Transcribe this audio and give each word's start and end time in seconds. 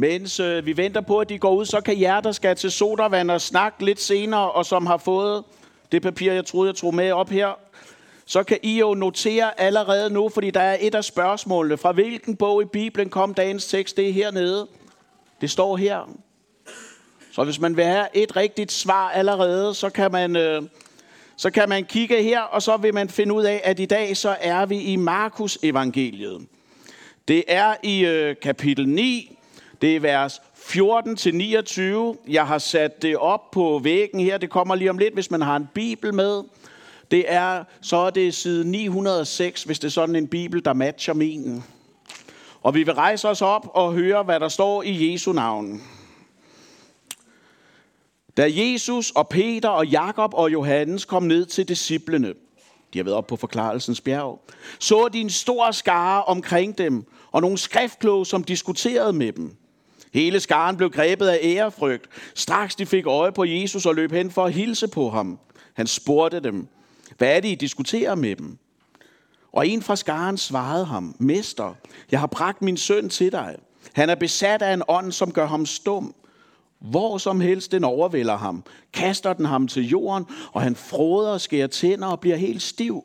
Mens 0.00 0.40
øh, 0.40 0.66
vi 0.66 0.76
venter 0.76 1.00
på, 1.00 1.18
at 1.18 1.28
de 1.28 1.38
går 1.38 1.54
ud, 1.54 1.64
så 1.64 1.80
kan 1.80 2.00
jer, 2.00 2.20
der 2.20 2.32
skal 2.32 2.56
til 2.56 2.70
sodavand 2.70 3.30
og 3.30 3.40
snakke 3.40 3.84
lidt 3.84 4.00
senere, 4.00 4.50
og 4.50 4.66
som 4.66 4.86
har 4.86 4.96
fået 4.96 5.44
det 5.92 6.02
papir, 6.02 6.32
jeg 6.32 6.46
troede, 6.46 6.68
jeg 6.68 6.76
tog 6.76 6.94
med 6.94 7.12
op 7.12 7.30
her, 7.30 7.58
så 8.26 8.42
kan 8.42 8.58
I 8.62 8.78
jo 8.78 8.94
notere 8.94 9.60
allerede 9.60 10.10
nu, 10.10 10.28
fordi 10.28 10.50
der 10.50 10.60
er 10.60 10.76
et 10.80 10.94
af 10.94 11.04
spørgsmålene. 11.04 11.76
Fra 11.76 11.92
hvilken 11.92 12.36
bog 12.36 12.62
i 12.62 12.64
Bibelen 12.64 13.10
kom 13.10 13.34
dagens 13.34 13.66
tekst? 13.66 13.96
Det 13.96 14.08
er 14.08 14.12
hernede. 14.12 14.66
Det 15.40 15.50
står 15.50 15.76
her. 15.76 16.10
Så 17.32 17.44
hvis 17.44 17.60
man 17.60 17.76
vil 17.76 17.84
have 17.84 18.06
et 18.14 18.36
rigtigt 18.36 18.72
svar 18.72 19.10
allerede, 19.10 19.74
så 19.74 19.90
kan 19.90 20.12
man, 20.12 20.36
øh, 20.36 20.62
så 21.36 21.50
kan 21.50 21.68
man 21.68 21.84
kigge 21.84 22.22
her, 22.22 22.40
og 22.40 22.62
så 22.62 22.76
vil 22.76 22.94
man 22.94 23.08
finde 23.08 23.34
ud 23.34 23.44
af, 23.44 23.60
at 23.64 23.80
i 23.80 23.86
dag 23.86 24.16
så 24.16 24.36
er 24.40 24.66
vi 24.66 24.80
i 24.80 24.96
Markus 24.96 25.58
evangeliet. 25.62 26.46
Det 27.28 27.44
er 27.48 27.74
i 27.82 28.04
øh, 28.04 28.36
kapitel 28.42 28.88
9, 28.88 29.37
det 29.82 29.96
er 29.96 30.00
vers 30.00 30.40
14-29. 30.54 32.30
Jeg 32.32 32.46
har 32.46 32.58
sat 32.58 33.02
det 33.02 33.16
op 33.16 33.50
på 33.50 33.80
væggen 33.84 34.20
her, 34.20 34.38
det 34.38 34.50
kommer 34.50 34.74
lige 34.74 34.90
om 34.90 34.98
lidt, 34.98 35.14
hvis 35.14 35.30
man 35.30 35.42
har 35.42 35.56
en 35.56 35.68
bibel 35.74 36.14
med. 36.14 36.42
Det 37.10 37.24
er, 37.32 37.64
så 37.80 37.96
er 37.96 38.10
det 38.10 38.34
side 38.34 38.70
906, 38.70 39.62
hvis 39.62 39.78
det 39.78 39.88
er 39.88 39.92
sådan 39.92 40.16
en 40.16 40.28
bibel, 40.28 40.64
der 40.64 40.72
matcher 40.72 41.14
min. 41.14 41.62
Og 42.62 42.74
vi 42.74 42.82
vil 42.82 42.94
rejse 42.94 43.28
os 43.28 43.42
op 43.42 43.66
og 43.74 43.92
høre, 43.92 44.22
hvad 44.22 44.40
der 44.40 44.48
står 44.48 44.82
i 44.82 45.12
Jesu 45.12 45.32
navn. 45.32 45.82
Da 48.36 48.50
Jesus 48.50 49.10
og 49.10 49.28
Peter 49.28 49.68
og 49.68 49.86
Jakob 49.86 50.34
og 50.34 50.52
Johannes 50.52 51.04
kom 51.04 51.22
ned 51.22 51.46
til 51.46 51.68
disciplene, 51.68 52.34
de 52.92 52.98
har 52.98 53.04
været 53.04 53.16
op 53.16 53.26
på 53.26 53.36
forklarelsens 53.36 54.00
bjerg, 54.00 54.40
så 54.78 55.08
de 55.12 55.20
en 55.20 55.30
stor 55.30 55.70
skare 55.70 56.24
omkring 56.24 56.78
dem, 56.78 57.04
og 57.32 57.40
nogle 57.40 57.58
skriftkloge, 57.58 58.26
som 58.26 58.44
diskuterede 58.44 59.12
med 59.12 59.32
dem. 59.32 59.56
Hele 60.12 60.40
skaren 60.40 60.76
blev 60.76 60.90
grebet 60.90 61.26
af 61.26 61.38
ærefrygt. 61.42 62.06
Straks 62.34 62.74
de 62.74 62.86
fik 62.86 63.06
øje 63.06 63.32
på 63.32 63.44
Jesus 63.44 63.86
og 63.86 63.94
løb 63.94 64.12
hen 64.12 64.30
for 64.30 64.44
at 64.44 64.52
hilse 64.52 64.88
på 64.88 65.10
ham. 65.10 65.38
Han 65.74 65.86
spurgte 65.86 66.40
dem, 66.40 66.66
hvad 67.18 67.36
er 67.36 67.40
det, 67.40 67.48
I 67.48 67.54
diskuterer 67.54 68.14
med 68.14 68.36
dem? 68.36 68.58
Og 69.52 69.68
en 69.68 69.82
fra 69.82 69.96
skaren 69.96 70.36
svarede 70.36 70.84
ham, 70.84 71.14
Mester, 71.18 71.74
jeg 72.10 72.20
har 72.20 72.26
bragt 72.26 72.62
min 72.62 72.76
søn 72.76 73.08
til 73.08 73.32
dig. 73.32 73.56
Han 73.92 74.10
er 74.10 74.14
besat 74.14 74.62
af 74.62 74.74
en 74.74 74.82
ånd, 74.88 75.12
som 75.12 75.32
gør 75.32 75.46
ham 75.46 75.66
stum. 75.66 76.14
Hvor 76.78 77.18
som 77.18 77.40
helst 77.40 77.72
den 77.72 77.84
overvælder 77.84 78.36
ham, 78.36 78.64
kaster 78.92 79.32
den 79.32 79.44
ham 79.44 79.68
til 79.68 79.88
jorden, 79.88 80.26
og 80.52 80.62
han 80.62 80.76
froder 80.76 81.30
og 81.30 81.40
skærer 81.40 81.66
tænder 81.66 82.06
og 82.06 82.20
bliver 82.20 82.36
helt 82.36 82.62
stiv. 82.62 83.04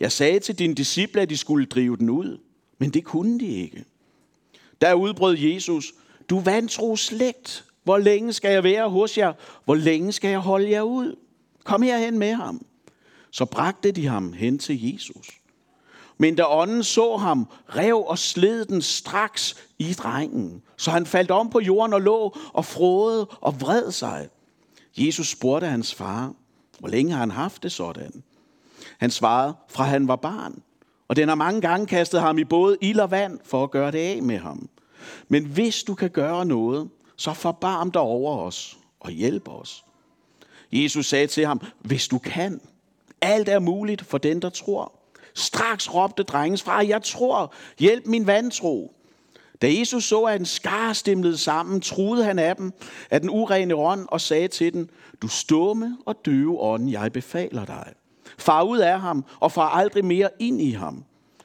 Jeg 0.00 0.12
sagde 0.12 0.40
til 0.40 0.58
dine 0.58 0.74
disciple, 0.74 1.20
at 1.20 1.30
de 1.30 1.36
skulle 1.36 1.66
drive 1.66 1.96
den 1.96 2.10
ud, 2.10 2.38
men 2.78 2.90
det 2.90 3.04
kunne 3.04 3.40
de 3.40 3.46
ikke. 3.46 3.84
Der 4.80 4.94
udbrød 4.94 5.36
Jesus, 5.38 5.94
du 6.30 6.38
vantro 6.38 6.96
slægt, 6.96 7.64
hvor 7.84 7.98
længe 7.98 8.32
skal 8.32 8.52
jeg 8.52 8.64
være 8.64 8.90
hos 8.90 9.18
jer? 9.18 9.32
Hvor 9.64 9.74
længe 9.74 10.12
skal 10.12 10.30
jeg 10.30 10.38
holde 10.38 10.70
jer 10.70 10.82
ud? 10.82 11.16
Kom 11.64 11.82
herhen 11.82 12.18
med 12.18 12.34
ham. 12.34 12.66
Så 13.30 13.44
bragte 13.44 13.92
de 13.92 14.06
ham 14.06 14.32
hen 14.32 14.58
til 14.58 14.92
Jesus. 14.92 15.26
Men 16.18 16.34
da 16.34 16.44
ånden 16.46 16.84
så 16.84 17.16
ham, 17.16 17.48
rev 17.68 18.04
og 18.06 18.18
sled 18.18 18.64
den 18.64 18.82
straks 18.82 19.56
i 19.78 19.92
drengen. 19.92 20.62
Så 20.76 20.90
han 20.90 21.06
faldt 21.06 21.30
om 21.30 21.50
på 21.50 21.60
jorden 21.60 21.92
og 21.92 22.00
lå 22.00 22.36
og 22.52 22.64
frode 22.64 23.26
og 23.40 23.60
vred 23.60 23.92
sig. 23.92 24.28
Jesus 24.96 25.28
spurgte 25.28 25.66
hans 25.66 25.94
far, 25.94 26.32
hvor 26.78 26.88
længe 26.88 27.12
har 27.12 27.20
han 27.20 27.30
haft 27.30 27.62
det 27.62 27.72
sådan? 27.72 28.22
Han 28.98 29.10
svarede, 29.10 29.54
fra 29.68 29.84
han 29.84 30.08
var 30.08 30.16
barn. 30.16 30.62
Og 31.08 31.16
den 31.16 31.28
har 31.28 31.34
mange 31.34 31.60
gange 31.60 31.86
kastet 31.86 32.20
ham 32.20 32.38
i 32.38 32.44
både 32.44 32.76
ild 32.80 33.00
og 33.00 33.10
vand 33.10 33.38
for 33.44 33.64
at 33.64 33.70
gøre 33.70 33.92
det 33.92 33.98
af 33.98 34.22
med 34.22 34.38
ham. 34.38 34.68
Men 35.28 35.44
hvis 35.44 35.82
du 35.82 35.94
kan 35.94 36.10
gøre 36.10 36.46
noget, 36.46 36.88
så 37.16 37.32
forbarm 37.32 37.90
dig 37.90 38.02
over 38.02 38.38
os 38.38 38.78
og 39.00 39.10
hjælp 39.10 39.48
os. 39.48 39.84
Jesus 40.72 41.06
sagde 41.06 41.26
til 41.26 41.46
ham, 41.46 41.60
hvis 41.80 42.08
du 42.08 42.18
kan. 42.18 42.60
Alt 43.20 43.48
er 43.48 43.58
muligt 43.58 44.02
for 44.04 44.18
den, 44.18 44.42
der 44.42 44.50
tror. 44.50 44.92
Straks 45.34 45.94
råbte 45.94 46.22
drengens 46.22 46.62
far, 46.62 46.82
jeg 46.82 47.02
tror, 47.02 47.52
hjælp 47.78 48.06
min 48.06 48.26
vantro. 48.26 48.94
Da 49.62 49.72
Jesus 49.78 50.04
så, 50.04 50.22
at 50.22 50.40
en 50.40 50.46
skar 50.46 50.92
stemlede 50.92 51.38
sammen, 51.38 51.80
truede 51.80 52.24
han 52.24 52.38
af 52.38 52.56
dem 52.56 52.72
af 53.10 53.20
den 53.20 53.30
urene 53.30 53.74
ånd 53.74 54.06
og 54.08 54.20
sagde 54.20 54.48
til 54.48 54.72
den, 54.72 54.90
du 55.22 55.28
stumme 55.28 55.98
og 56.06 56.16
døve 56.24 56.60
ånd, 56.60 56.90
jeg 56.90 57.12
befaler 57.12 57.64
dig. 57.64 57.92
Far 58.38 58.62
ud 58.62 58.78
af 58.78 59.00
ham 59.00 59.24
og 59.40 59.52
far 59.52 59.68
aldrig 59.68 60.04
mere 60.04 60.28
ind 60.38 60.60
i 60.60 60.70
ham. 60.70 61.04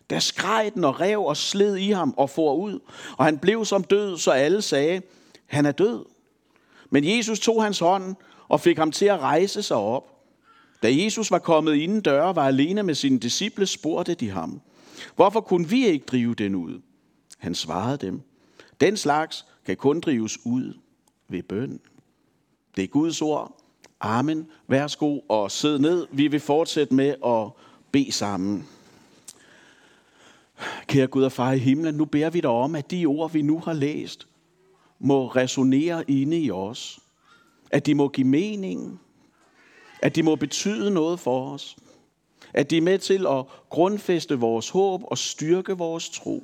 Der 0.09 0.19
skreg 0.19 0.71
den 0.73 0.83
og 0.83 0.99
rev 0.99 1.23
og 1.23 1.37
sled 1.37 1.75
i 1.75 1.91
ham 1.91 2.13
og 2.17 2.29
for 2.29 2.55
ud, 2.55 2.79
og 3.17 3.25
han 3.25 3.37
blev 3.37 3.65
som 3.65 3.83
død, 3.83 4.17
så 4.17 4.31
alle 4.31 4.61
sagde, 4.61 5.01
han 5.45 5.65
er 5.65 5.71
død. 5.71 6.05
Men 6.89 7.17
Jesus 7.17 7.39
tog 7.39 7.63
hans 7.63 7.79
hånd 7.79 8.15
og 8.47 8.61
fik 8.61 8.77
ham 8.77 8.91
til 8.91 9.05
at 9.05 9.19
rejse 9.19 9.63
sig 9.63 9.77
op. 9.77 10.03
Da 10.83 10.95
Jesus 10.95 11.31
var 11.31 11.39
kommet 11.39 11.75
inden 11.75 12.01
døre, 12.01 12.35
var 12.35 12.47
alene 12.47 12.83
med 12.83 12.95
sine 12.95 13.19
disciple, 13.19 13.65
spurgte 13.65 14.13
de 14.13 14.29
ham, 14.29 14.61
hvorfor 15.15 15.41
kunne 15.41 15.69
vi 15.69 15.87
ikke 15.87 16.05
drive 16.05 16.35
den 16.35 16.55
ud? 16.55 16.81
Han 17.37 17.55
svarede 17.55 17.97
dem, 17.97 18.21
den 18.81 18.97
slags 18.97 19.45
kan 19.65 19.77
kun 19.77 19.99
drives 19.99 20.37
ud 20.45 20.73
ved 21.27 21.43
bøn. 21.43 21.79
Det 22.75 22.83
er 22.83 22.87
Guds 22.87 23.21
ord. 23.21 23.61
Amen. 23.99 24.47
Værsgo 24.67 25.19
og 25.29 25.51
sid 25.51 25.79
ned. 25.79 26.07
Vi 26.11 26.27
vil 26.27 26.39
fortsætte 26.39 26.93
med 26.93 27.15
at 27.25 27.63
bede 27.91 28.11
sammen. 28.11 28.67
Kære 30.87 31.07
Gud 31.07 31.23
og 31.23 31.31
far 31.31 31.51
i 31.51 31.57
himlen, 31.57 31.95
nu 31.95 32.05
beder 32.05 32.29
vi 32.29 32.41
dig 32.41 32.49
om, 32.49 32.75
at 32.75 32.91
de 32.91 33.05
ord, 33.05 33.31
vi 33.31 33.41
nu 33.41 33.59
har 33.59 33.73
læst, 33.73 34.27
må 34.99 35.27
resonere 35.27 36.11
inde 36.11 36.39
i 36.39 36.51
os. 36.51 36.99
At 37.71 37.85
de 37.85 37.95
må 37.95 38.07
give 38.07 38.27
mening. 38.27 39.01
At 40.01 40.15
de 40.15 40.23
må 40.23 40.35
betyde 40.35 40.91
noget 40.91 41.19
for 41.19 41.53
os. 41.53 41.77
At 42.53 42.69
de 42.69 42.77
er 42.77 42.81
med 42.81 42.99
til 42.99 43.27
at 43.27 43.45
grundfæste 43.69 44.39
vores 44.39 44.69
håb 44.69 45.01
og 45.03 45.17
styrke 45.17 45.73
vores 45.73 46.09
tro. 46.09 46.43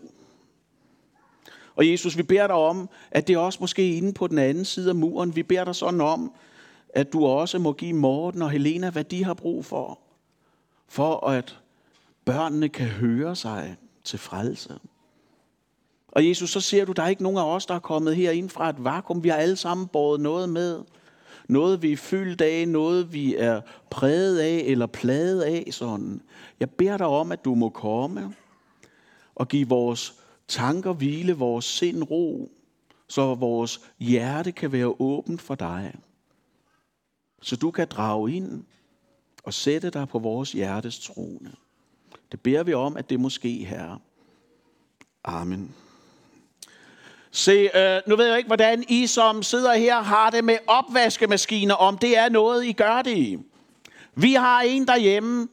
Og 1.75 1.91
Jesus, 1.91 2.17
vi 2.17 2.23
beder 2.23 2.47
dig 2.47 2.55
om, 2.55 2.89
at 3.11 3.27
det 3.27 3.37
også 3.37 3.57
måske 3.61 3.95
inde 3.97 4.13
på 4.13 4.27
den 4.27 4.37
anden 4.37 4.65
side 4.65 4.89
af 4.89 4.95
muren, 4.95 5.35
vi 5.35 5.43
beder 5.43 5.63
dig 5.63 5.75
sådan 5.75 6.01
om, 6.01 6.33
at 6.89 7.13
du 7.13 7.25
også 7.25 7.59
må 7.59 7.73
give 7.73 7.93
Morten 7.93 8.41
og 8.41 8.49
Helena, 8.49 8.89
hvad 8.89 9.03
de 9.03 9.23
har 9.23 9.33
brug 9.33 9.65
for, 9.65 9.99
for 10.87 11.27
at 11.29 11.59
børnene 12.25 12.69
kan 12.69 12.87
høre 12.87 13.35
sig 13.35 13.77
til 14.05 14.19
frelse. 14.19 14.79
Og 16.07 16.27
Jesus, 16.27 16.49
så 16.49 16.61
ser 16.61 16.85
du, 16.85 16.91
der 16.91 17.03
er 17.03 17.07
ikke 17.07 17.23
nogen 17.23 17.37
af 17.37 17.55
os, 17.55 17.65
der 17.65 17.75
er 17.75 17.79
kommet 17.79 18.15
herind 18.15 18.49
fra 18.49 18.69
et 18.69 18.83
vakuum. 18.83 19.23
Vi 19.23 19.29
har 19.29 19.37
alle 19.37 19.55
sammen 19.55 19.87
båret 19.87 20.21
noget 20.21 20.49
med. 20.49 20.83
Noget, 21.49 21.81
vi 21.81 21.91
er 21.91 21.97
fyldt 21.97 22.41
af, 22.41 22.67
noget, 22.67 23.13
vi 23.13 23.35
er 23.35 23.61
præget 23.89 24.39
af 24.39 24.63
eller 24.65 24.85
plaget 24.85 25.41
af. 25.41 25.67
Sådan. 25.71 26.21
Jeg 26.59 26.69
beder 26.69 26.97
dig 26.97 27.07
om, 27.07 27.31
at 27.31 27.45
du 27.45 27.55
må 27.55 27.69
komme 27.69 28.35
og 29.35 29.47
give 29.47 29.69
vores 29.69 30.15
tanker 30.47 30.93
hvile, 30.93 31.33
vores 31.33 31.65
sind 31.65 32.03
ro, 32.03 32.51
så 33.07 33.35
vores 33.35 33.81
hjerte 33.99 34.51
kan 34.51 34.71
være 34.71 34.95
åbent 34.99 35.41
for 35.41 35.55
dig. 35.55 35.95
Så 37.41 37.55
du 37.55 37.71
kan 37.71 37.87
drage 37.87 38.35
ind 38.35 38.63
og 39.43 39.53
sætte 39.53 39.89
dig 39.89 40.07
på 40.07 40.19
vores 40.19 40.51
hjertes 40.51 40.99
trone. 40.99 41.51
Det 42.31 42.39
beder 42.39 42.63
vi 42.63 42.73
om, 42.73 42.97
at 42.97 43.09
det 43.09 43.19
måske 43.19 43.49
herre. 43.49 43.99
Amen. 45.23 45.75
Se, 47.31 47.69
øh, 47.77 48.01
nu 48.07 48.15
ved 48.15 48.25
jeg 48.25 48.37
ikke, 48.37 48.47
hvordan 48.47 48.83
I 48.87 49.07
som 49.07 49.43
sidder 49.43 49.73
her 49.73 50.01
har 50.01 50.29
det 50.29 50.43
med 50.43 50.57
opvaskemaskiner, 50.67 51.75
om 51.75 51.97
det 51.97 52.17
er 52.17 52.29
noget, 52.29 52.65
I 52.65 52.71
gør 52.71 53.01
det 53.01 53.17
i. 53.17 53.37
Vi 54.15 54.33
har 54.33 54.61
en 54.61 54.87
derhjemme, 54.87 55.47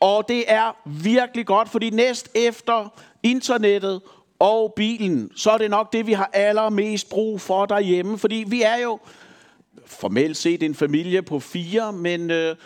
og 0.00 0.28
det 0.28 0.52
er 0.52 0.76
virkelig 0.84 1.46
godt, 1.46 1.68
fordi 1.68 1.90
næst 1.90 2.28
efter 2.34 3.00
internettet 3.22 4.00
og 4.38 4.72
bilen, 4.76 5.30
så 5.36 5.50
er 5.50 5.58
det 5.58 5.70
nok 5.70 5.92
det, 5.92 6.06
vi 6.06 6.12
har 6.12 6.30
allermest 6.32 7.10
brug 7.10 7.40
for 7.40 7.66
derhjemme. 7.66 8.18
Fordi 8.18 8.44
vi 8.48 8.62
er 8.62 8.76
jo 8.76 8.98
formelt 9.86 10.36
set 10.36 10.62
en 10.62 10.74
familie 10.74 11.22
på 11.22 11.40
fire, 11.40 11.92
men... 11.92 12.30
Øh, 12.30 12.56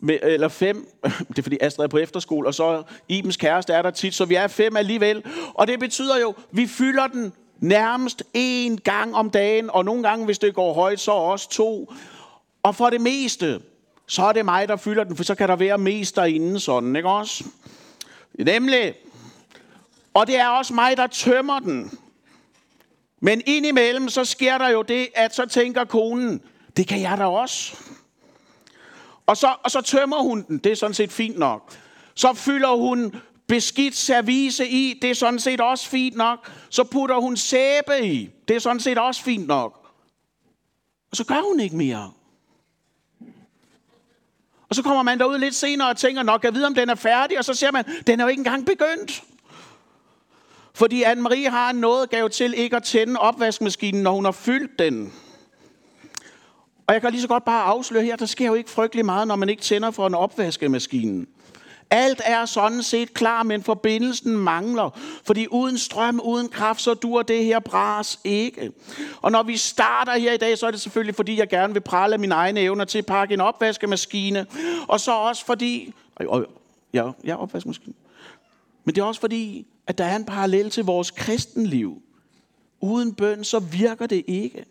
med, 0.00 0.18
eller 0.22 0.48
fem, 0.48 0.88
det 1.28 1.38
er 1.38 1.42
fordi 1.42 1.58
Astrid 1.60 1.84
er 1.84 1.88
på 1.88 1.98
efterskole, 1.98 2.48
og 2.48 2.54
så 2.54 2.82
Ibens 3.08 3.36
kæreste 3.36 3.72
er 3.72 3.82
der 3.82 3.90
tit, 3.90 4.14
så 4.14 4.24
vi 4.24 4.34
er 4.34 4.46
fem 4.46 4.76
alligevel. 4.76 5.22
Og 5.54 5.66
det 5.66 5.80
betyder 5.80 6.18
jo, 6.18 6.34
vi 6.50 6.66
fylder 6.66 7.06
den 7.06 7.32
nærmest 7.60 8.22
én 8.36 8.76
gang 8.84 9.14
om 9.14 9.30
dagen, 9.30 9.70
og 9.70 9.84
nogle 9.84 10.02
gange, 10.02 10.24
hvis 10.24 10.38
det 10.38 10.54
går 10.54 10.74
højt, 10.74 11.00
så 11.00 11.10
også 11.10 11.50
to. 11.50 11.92
Og 12.62 12.74
for 12.74 12.90
det 12.90 13.00
meste, 13.00 13.60
så 14.06 14.22
er 14.22 14.32
det 14.32 14.44
mig, 14.44 14.68
der 14.68 14.76
fylder 14.76 15.04
den, 15.04 15.16
for 15.16 15.24
så 15.24 15.34
kan 15.34 15.48
der 15.48 15.56
være 15.56 15.78
mest 15.78 16.16
derinde 16.16 16.60
sådan, 16.60 16.96
ikke 16.96 17.08
også? 17.08 17.44
Nemlig, 18.34 18.94
og 20.14 20.26
det 20.26 20.38
er 20.38 20.48
også 20.48 20.74
mig, 20.74 20.96
der 20.96 21.06
tømmer 21.06 21.58
den. 21.58 21.98
Men 23.20 23.42
indimellem, 23.46 24.08
så 24.08 24.24
sker 24.24 24.58
der 24.58 24.68
jo 24.68 24.82
det, 24.82 25.08
at 25.14 25.34
så 25.34 25.46
tænker 25.46 25.84
konen, 25.84 26.40
det 26.76 26.88
kan 26.88 27.00
jeg 27.00 27.18
da 27.18 27.24
også. 27.24 27.76
Og 29.28 29.36
så, 29.36 29.54
og 29.62 29.70
så 29.70 29.80
tømmer 29.80 30.22
hun 30.22 30.44
den, 30.48 30.58
det 30.58 30.72
er 30.72 30.76
sådan 30.76 30.94
set 30.94 31.12
fint 31.12 31.38
nok. 31.38 31.76
Så 32.14 32.32
fylder 32.34 32.76
hun 32.76 33.14
beskidt 33.46 33.96
service 33.96 34.68
i, 34.68 34.98
det 35.02 35.10
er 35.10 35.14
sådan 35.14 35.38
set 35.38 35.60
også 35.60 35.88
fint 35.88 36.16
nok. 36.16 36.52
Så 36.70 36.84
putter 36.84 37.16
hun 37.16 37.36
sæbe 37.36 38.06
i, 38.06 38.30
det 38.48 38.56
er 38.56 38.60
sådan 38.60 38.80
set 38.80 38.98
også 38.98 39.22
fint 39.22 39.46
nok. 39.46 39.90
Og 41.10 41.16
så 41.16 41.24
gør 41.24 41.48
hun 41.48 41.60
ikke 41.60 41.76
mere. 41.76 42.12
Og 44.68 44.74
så 44.74 44.82
kommer 44.82 45.02
man 45.02 45.18
derud 45.18 45.38
lidt 45.38 45.54
senere 45.54 45.88
og 45.88 45.96
tænker, 45.96 46.22
nok 46.22 46.44
jeg 46.44 46.54
vide, 46.54 46.66
om 46.66 46.74
den 46.74 46.90
er 46.90 46.94
færdig, 46.94 47.38
og 47.38 47.44
så 47.44 47.54
ser 47.54 47.72
man, 47.72 47.84
den 48.06 48.20
er 48.20 48.24
jo 48.24 48.28
ikke 48.28 48.40
engang 48.40 48.66
begyndt. 48.66 49.22
Fordi 50.74 51.02
Anne-Marie 51.02 51.50
har 51.50 51.70
en 51.70 52.08
gav 52.10 52.30
til 52.30 52.54
ikke 52.56 52.76
at 52.76 52.82
tænde 52.82 53.20
opvaskemaskinen, 53.20 54.02
når 54.02 54.12
hun 54.12 54.24
har 54.24 54.32
fyldt 54.32 54.78
den. 54.78 55.12
Og 56.88 56.94
jeg 56.94 57.00
kan 57.00 57.10
lige 57.10 57.22
så 57.22 57.28
godt 57.28 57.44
bare 57.44 57.64
afsløre 57.64 58.04
her, 58.04 58.16
der 58.16 58.26
sker 58.26 58.46
jo 58.46 58.54
ikke 58.54 58.70
frygtelig 58.70 59.04
meget, 59.06 59.28
når 59.28 59.36
man 59.36 59.48
ikke 59.48 59.62
tænder 59.62 59.90
for 59.90 60.06
en 60.06 60.14
opvaskemaskine. 60.14 61.26
Alt 61.90 62.20
er 62.24 62.44
sådan 62.44 62.82
set 62.82 63.14
klar, 63.14 63.42
men 63.42 63.62
forbindelsen 63.62 64.36
mangler. 64.36 64.98
Fordi 65.24 65.46
uden 65.50 65.78
strøm, 65.78 66.20
uden 66.24 66.48
kraft, 66.48 66.80
så 66.80 66.94
dur 66.94 67.22
det 67.22 67.44
her 67.44 67.58
bras 67.58 68.20
ikke. 68.24 68.72
Og 69.22 69.32
når 69.32 69.42
vi 69.42 69.56
starter 69.56 70.18
her 70.18 70.32
i 70.32 70.36
dag, 70.36 70.58
så 70.58 70.66
er 70.66 70.70
det 70.70 70.80
selvfølgelig, 70.80 71.14
fordi 71.14 71.38
jeg 71.38 71.48
gerne 71.48 71.72
vil 71.72 71.80
prale 71.80 72.18
mine 72.18 72.34
egne 72.34 72.60
evner 72.60 72.84
til 72.84 72.98
at 72.98 73.06
pakke 73.06 73.34
en 73.34 73.40
opvaskemaskine. 73.40 74.46
Og 74.88 75.00
så 75.00 75.12
også 75.12 75.46
fordi... 75.46 75.92
Ja, 76.92 77.10
ja, 77.24 77.42
opvaskemaskine. 77.42 77.94
Men 78.84 78.94
det 78.94 79.00
er 79.00 79.04
også 79.04 79.20
fordi, 79.20 79.66
at 79.86 79.98
der 79.98 80.04
er 80.04 80.16
en 80.16 80.24
parallel 80.24 80.70
til 80.70 80.84
vores 80.84 81.10
kristenliv. 81.10 82.02
Uden 82.80 83.14
bøn, 83.14 83.44
så 83.44 83.58
virker 83.58 84.06
det 84.06 84.24
ikke. 84.26 84.64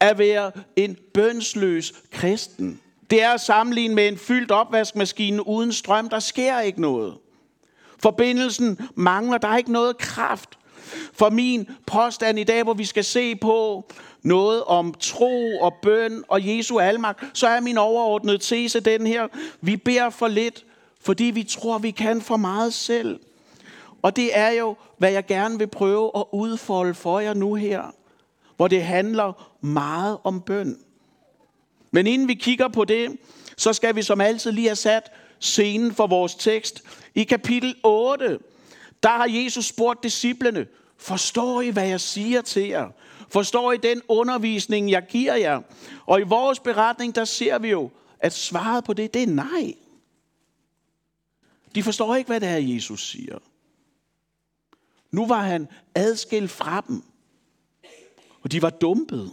At 0.00 0.18
være 0.18 0.52
en 0.76 0.96
bønsløs 1.14 1.92
kristen, 2.12 2.80
det 3.10 3.22
er 3.22 3.30
at 3.30 3.40
sammenligne 3.40 3.94
med 3.94 4.08
en 4.08 4.18
fyldt 4.18 4.50
opvaskemaskine 4.50 5.46
uden 5.46 5.72
strøm. 5.72 6.08
Der 6.08 6.18
sker 6.18 6.60
ikke 6.60 6.80
noget. 6.80 7.14
Forbindelsen 8.02 8.78
mangler. 8.94 9.38
Der 9.38 9.48
er 9.48 9.56
ikke 9.56 9.72
noget 9.72 9.98
kraft. 9.98 10.58
For 11.12 11.30
min 11.30 11.68
påstand 11.86 12.38
i 12.38 12.44
dag, 12.44 12.62
hvor 12.62 12.74
vi 12.74 12.84
skal 12.84 13.04
se 13.04 13.36
på 13.36 13.84
noget 14.22 14.64
om 14.64 14.94
tro 15.00 15.58
og 15.58 15.74
bøn 15.82 16.24
og 16.28 16.46
Jesu 16.46 16.78
almagt, 16.78 17.24
så 17.32 17.46
er 17.46 17.60
min 17.60 17.78
overordnede 17.78 18.38
tese 18.38 18.80
den 18.80 19.06
her. 19.06 19.28
Vi 19.60 19.76
beder 19.76 20.10
for 20.10 20.28
lidt, 20.28 20.64
fordi 21.00 21.24
vi 21.24 21.42
tror, 21.42 21.78
vi 21.78 21.90
kan 21.90 22.20
for 22.20 22.36
meget 22.36 22.74
selv. 22.74 23.20
Og 24.02 24.16
det 24.16 24.38
er 24.38 24.50
jo, 24.50 24.76
hvad 24.98 25.12
jeg 25.12 25.26
gerne 25.26 25.58
vil 25.58 25.66
prøve 25.66 26.10
at 26.16 26.24
udfolde 26.32 26.94
for 26.94 27.20
jer 27.20 27.34
nu 27.34 27.54
her, 27.54 27.82
hvor 28.56 28.68
det 28.68 28.82
handler 28.82 29.53
meget 29.64 30.18
om 30.24 30.40
bøn. 30.40 30.78
Men 31.90 32.06
inden 32.06 32.28
vi 32.28 32.34
kigger 32.34 32.68
på 32.68 32.84
det, 32.84 33.16
så 33.56 33.72
skal 33.72 33.96
vi 33.96 34.02
som 34.02 34.20
altid 34.20 34.52
lige 34.52 34.68
have 34.68 34.76
sat 34.76 35.12
scenen 35.38 35.94
for 35.94 36.06
vores 36.06 36.34
tekst. 36.34 36.82
I 37.14 37.24
kapitel 37.24 37.74
8, 37.82 38.38
der 39.02 39.08
har 39.08 39.28
Jesus 39.28 39.66
spurgt 39.66 40.02
disciplene, 40.02 40.66
forstår 40.96 41.60
I, 41.60 41.68
hvad 41.68 41.88
jeg 41.88 42.00
siger 42.00 42.42
til 42.42 42.68
jer? 42.68 42.88
Forstår 43.28 43.72
I 43.72 43.76
den 43.76 44.02
undervisning, 44.08 44.90
jeg 44.90 45.06
giver 45.08 45.34
jer? 45.34 45.60
Og 46.06 46.20
i 46.20 46.22
vores 46.22 46.60
beretning, 46.60 47.14
der 47.14 47.24
ser 47.24 47.58
vi 47.58 47.70
jo, 47.70 47.90
at 48.20 48.32
svaret 48.32 48.84
på 48.84 48.92
det, 48.92 49.14
det 49.14 49.22
er 49.22 49.26
nej. 49.26 49.74
De 51.74 51.82
forstår 51.82 52.14
ikke, 52.14 52.28
hvad 52.28 52.40
det 52.40 52.48
er, 52.48 52.56
Jesus 52.56 53.10
siger. 53.10 53.38
Nu 55.10 55.26
var 55.26 55.40
han 55.40 55.68
adskilt 55.94 56.50
fra 56.50 56.84
dem, 56.88 57.02
og 58.42 58.52
de 58.52 58.62
var 58.62 58.70
dumpet. 58.70 59.32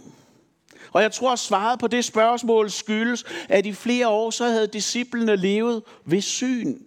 Og 0.92 1.02
jeg 1.02 1.12
tror, 1.12 1.32
at 1.32 1.38
svaret 1.38 1.78
på 1.78 1.86
det 1.86 2.04
spørgsmål 2.04 2.70
skyldes, 2.70 3.24
at 3.48 3.66
i 3.66 3.72
flere 3.72 4.08
år 4.08 4.30
så 4.30 4.44
havde 4.44 4.66
disciplene 4.66 5.36
levet 5.36 5.82
ved 6.04 6.20
syn. 6.20 6.78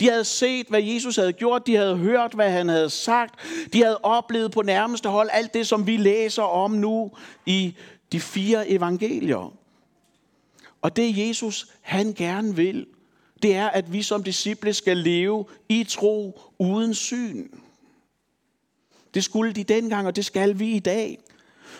De 0.00 0.10
havde 0.10 0.24
set, 0.24 0.66
hvad 0.66 0.82
Jesus 0.82 1.16
havde 1.16 1.32
gjort. 1.32 1.66
De 1.66 1.76
havde 1.76 1.96
hørt, 1.96 2.32
hvad 2.34 2.50
han 2.50 2.68
havde 2.68 2.90
sagt. 2.90 3.34
De 3.72 3.82
havde 3.82 3.98
oplevet 3.98 4.52
på 4.52 4.62
nærmeste 4.62 5.08
hold 5.08 5.28
alt 5.32 5.54
det, 5.54 5.66
som 5.66 5.86
vi 5.86 5.96
læser 5.96 6.42
om 6.42 6.70
nu 6.70 7.10
i 7.46 7.74
de 8.12 8.20
fire 8.20 8.68
evangelier. 8.68 9.52
Og 10.82 10.96
det 10.96 11.28
Jesus, 11.28 11.66
han 11.80 12.12
gerne 12.12 12.56
vil, 12.56 12.86
det 13.42 13.56
er, 13.56 13.68
at 13.68 13.92
vi 13.92 14.02
som 14.02 14.22
disciple 14.22 14.72
skal 14.72 14.96
leve 14.96 15.44
i 15.68 15.84
tro 15.84 16.40
uden 16.58 16.94
syn. 16.94 17.48
Det 19.14 19.24
skulle 19.24 19.52
de 19.52 19.64
dengang, 19.64 20.06
og 20.06 20.16
det 20.16 20.24
skal 20.24 20.58
vi 20.58 20.70
i 20.70 20.78
dag. 20.78 21.18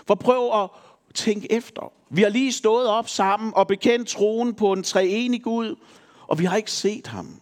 For 0.07 0.15
prøv 0.15 0.63
at 0.63 0.71
Tænk 1.15 1.47
efter. 1.51 1.93
Vi 2.11 2.23
har 2.23 2.29
lige 2.29 2.53
stået 2.53 2.87
op 2.87 3.09
sammen 3.09 3.53
og 3.57 3.67
bekendt 3.67 4.09
troen 4.09 4.55
på 4.55 4.73
en 4.73 4.83
treenig 4.83 5.43
Gud, 5.43 5.77
og 6.27 6.39
vi 6.39 6.45
har 6.45 6.57
ikke 6.57 6.71
set 6.71 7.07
ham. 7.07 7.41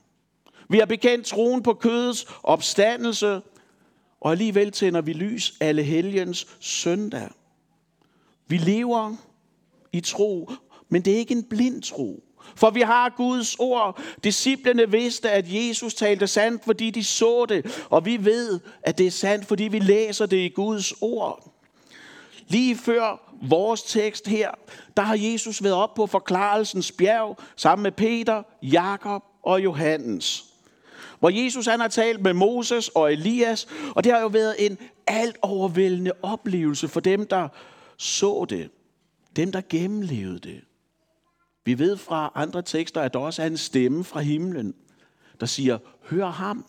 Vi 0.69 0.79
har 0.79 0.87
bekendt 0.87 1.27
troen 1.27 1.63
på 1.63 1.75
kødets 1.75 2.27
opstandelse, 2.43 3.41
og 4.21 4.31
alligevel 4.31 4.71
tænder 4.71 5.01
vi 5.01 5.13
lys 5.13 5.55
alle 5.61 5.83
helgens 5.83 6.47
søndag. 6.61 7.29
Vi 8.47 8.57
lever 8.57 9.17
i 9.93 10.01
tro, 10.01 10.51
men 10.89 11.03
det 11.03 11.13
er 11.13 11.19
ikke 11.19 11.35
en 11.35 11.45
blind 11.45 11.83
tro. 11.83 12.25
For 12.57 12.71
vi 12.71 12.81
har 12.81 13.15
Guds 13.17 13.57
ord. 13.59 14.01
Disciplerne 14.25 14.91
vidste, 14.91 15.31
at 15.31 15.45
Jesus 15.49 15.95
talte 15.95 16.27
sandt, 16.27 16.65
fordi 16.65 16.91
de 16.91 17.05
så 17.05 17.47
det. 17.49 17.87
Og 17.91 18.05
vi 18.05 18.25
ved, 18.25 18.61
at 18.83 18.99
det 18.99 19.07
er 19.07 19.11
sandt, 19.11 19.47
fordi 19.47 19.65
vi 19.65 19.79
læser 19.79 20.27
det 20.27 20.37
i 20.37 20.49
Guds 20.49 20.93
ord. 21.01 21.58
Lige 22.49 22.77
før 22.77 23.35
vores 23.43 23.83
tekst 23.83 24.29
her, 24.29 24.51
der 24.97 25.03
har 25.03 25.17
Jesus 25.21 25.63
været 25.63 25.75
op 25.75 25.95
på 25.95 26.07
forklarelsens 26.07 26.93
bjerg 26.93 27.39
sammen 27.57 27.83
med 27.83 27.93
Peter, 27.93 28.43
Jakob 28.63 29.23
og 29.43 29.65
Johannes. 29.65 30.45
Hvor 31.19 31.45
Jesus 31.45 31.67
han 31.67 31.81
har 31.81 31.89
talt 31.89 32.21
med 32.21 32.33
Moses 32.33 32.89
og 32.89 33.13
Elias, 33.13 33.69
og 33.95 34.05
det 34.05 34.13
har 34.13 34.21
jo 34.21 34.27
været 34.27 34.67
en 34.67 34.79
alt 35.07 35.37
overvældende 35.43 36.13
oplevelse 36.23 36.89
for 36.89 37.01
dem, 37.01 37.27
der 37.27 37.49
så 37.97 38.47
det. 38.49 38.71
Dem, 39.37 39.53
der 39.53 39.61
gennemlevede 39.69 40.39
det. 40.39 40.61
Vi 41.65 41.79
ved 41.79 41.97
fra 41.97 42.33
andre 42.35 42.63
tekster, 42.63 43.01
at 43.01 43.15
der 43.15 43.19
også 43.19 43.43
er 43.43 43.47
en 43.47 43.57
stemme 43.57 44.05
fra 44.05 44.21
himlen, 44.21 44.75
der 45.41 45.47
siger, 45.47 45.79
hør 46.03 46.27
ham. 46.27 46.65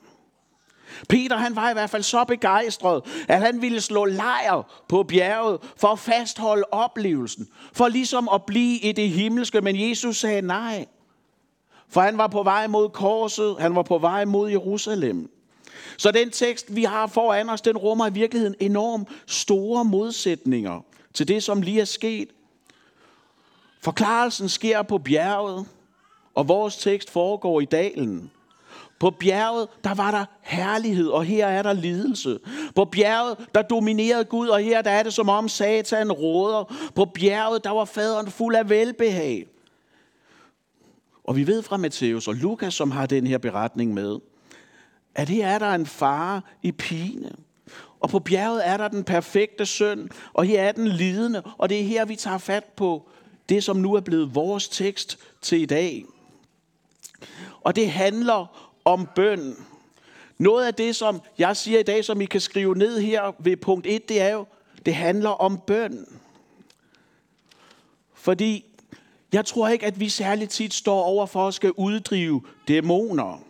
Peter 1.09 1.37
han 1.37 1.55
var 1.55 1.69
i 1.69 1.73
hvert 1.73 1.89
fald 1.89 2.03
så 2.03 2.23
begejstret, 2.23 3.01
at 3.27 3.41
han 3.41 3.61
ville 3.61 3.81
slå 3.81 4.05
lejr 4.05 4.83
på 4.87 5.03
bjerget 5.03 5.59
for 5.77 5.87
at 5.87 5.99
fastholde 5.99 6.63
oplevelsen. 6.71 7.47
For 7.73 7.87
ligesom 7.87 8.29
at 8.33 8.43
blive 8.43 8.79
i 8.79 8.91
det 8.91 9.09
himmelske, 9.09 9.61
men 9.61 9.89
Jesus 9.89 10.17
sagde 10.17 10.41
nej. 10.41 10.85
For 11.89 12.01
han 12.01 12.17
var 12.17 12.27
på 12.27 12.43
vej 12.43 12.67
mod 12.67 12.89
korset, 12.89 13.55
han 13.59 13.75
var 13.75 13.81
på 13.81 13.97
vej 13.97 14.25
mod 14.25 14.49
Jerusalem. 14.49 15.31
Så 15.97 16.11
den 16.11 16.29
tekst, 16.29 16.75
vi 16.75 16.83
har 16.83 17.07
foran 17.07 17.49
os, 17.49 17.61
den 17.61 17.77
rummer 17.77 18.07
i 18.07 18.13
virkeligheden 18.13 18.55
enormt 18.59 19.09
store 19.27 19.85
modsætninger 19.85 20.81
til 21.13 21.27
det, 21.27 21.43
som 21.43 21.61
lige 21.61 21.81
er 21.81 21.85
sket. 21.85 22.29
Forklarelsen 23.81 24.49
sker 24.49 24.81
på 24.81 24.97
bjerget, 24.97 25.65
og 26.35 26.47
vores 26.47 26.77
tekst 26.77 27.09
foregår 27.09 27.61
i 27.61 27.65
dalen. 27.65 28.31
På 28.99 29.09
bjerget, 29.09 29.67
der 29.83 29.93
var 29.93 30.11
der 30.11 30.25
herlighed, 30.41 31.07
og 31.07 31.23
her 31.23 31.47
er 31.47 31.61
der 31.61 31.73
lidelse. 31.73 32.39
På 32.75 32.85
bjerget, 32.85 33.37
der 33.55 33.61
dominerede 33.61 34.23
Gud, 34.23 34.47
og 34.47 34.59
her 34.59 34.81
der 34.81 34.91
er 34.91 35.03
det 35.03 35.13
som 35.13 35.29
om 35.29 35.49
Satan 35.49 36.11
råder. 36.11 36.89
På 36.95 37.05
bjerget, 37.05 37.63
der 37.63 37.69
var 37.69 37.85
faderen 37.85 38.31
fuld 38.31 38.55
af 38.55 38.69
velbehag. 38.69 39.45
Og 41.23 41.35
vi 41.35 41.47
ved 41.47 41.63
fra 41.63 41.77
Matthæus 41.77 42.27
og 42.27 42.35
Lukas, 42.35 42.73
som 42.73 42.91
har 42.91 43.05
den 43.05 43.27
her 43.27 43.37
beretning 43.37 43.93
med, 43.93 44.19
at 45.15 45.29
her 45.29 45.47
er 45.47 45.59
der 45.59 45.73
en 45.73 45.85
far 45.85 46.43
i 46.63 46.71
pine. 46.71 47.31
Og 47.99 48.09
på 48.09 48.19
bjerget 48.19 48.67
er 48.67 48.77
der 48.77 48.87
den 48.87 49.03
perfekte 49.03 49.65
søn, 49.65 50.09
og 50.33 50.45
her 50.45 50.61
er 50.61 50.71
den 50.71 50.87
lidende, 50.87 51.43
og 51.57 51.69
det 51.69 51.79
er 51.79 51.83
her, 51.83 52.05
vi 52.05 52.15
tager 52.15 52.37
fat 52.37 52.63
på 52.63 53.09
det, 53.49 53.63
som 53.63 53.77
nu 53.77 53.93
er 53.93 53.99
blevet 53.99 54.35
vores 54.35 54.69
tekst 54.69 55.19
til 55.41 55.61
i 55.61 55.65
dag. 55.65 56.05
Og 57.61 57.75
det 57.75 57.91
handler 57.91 58.68
om 58.85 59.09
bøn. 59.15 59.55
Noget 60.37 60.65
af 60.65 60.73
det, 60.73 60.95
som 60.95 61.21
jeg 61.37 61.57
siger 61.57 61.79
i 61.79 61.83
dag, 61.83 62.05
som 62.05 62.21
I 62.21 62.25
kan 62.25 62.41
skrive 62.41 62.75
ned 62.75 62.99
her 62.99 63.31
ved 63.39 63.57
punkt 63.57 63.87
1, 63.87 64.09
det 64.09 64.21
er 64.21 64.29
jo, 64.29 64.45
det 64.85 64.95
handler 64.95 65.29
om 65.29 65.59
bøn. 65.67 66.05
Fordi 68.13 68.65
jeg 69.33 69.45
tror 69.45 69.67
ikke, 69.67 69.85
at 69.85 69.99
vi 69.99 70.09
særligt 70.09 70.51
tit 70.51 70.73
står 70.73 71.03
over 71.03 71.25
for 71.25 71.47
at 71.47 71.53
skal 71.53 71.71
uddrive 71.71 72.41
dæmoner. 72.67 73.43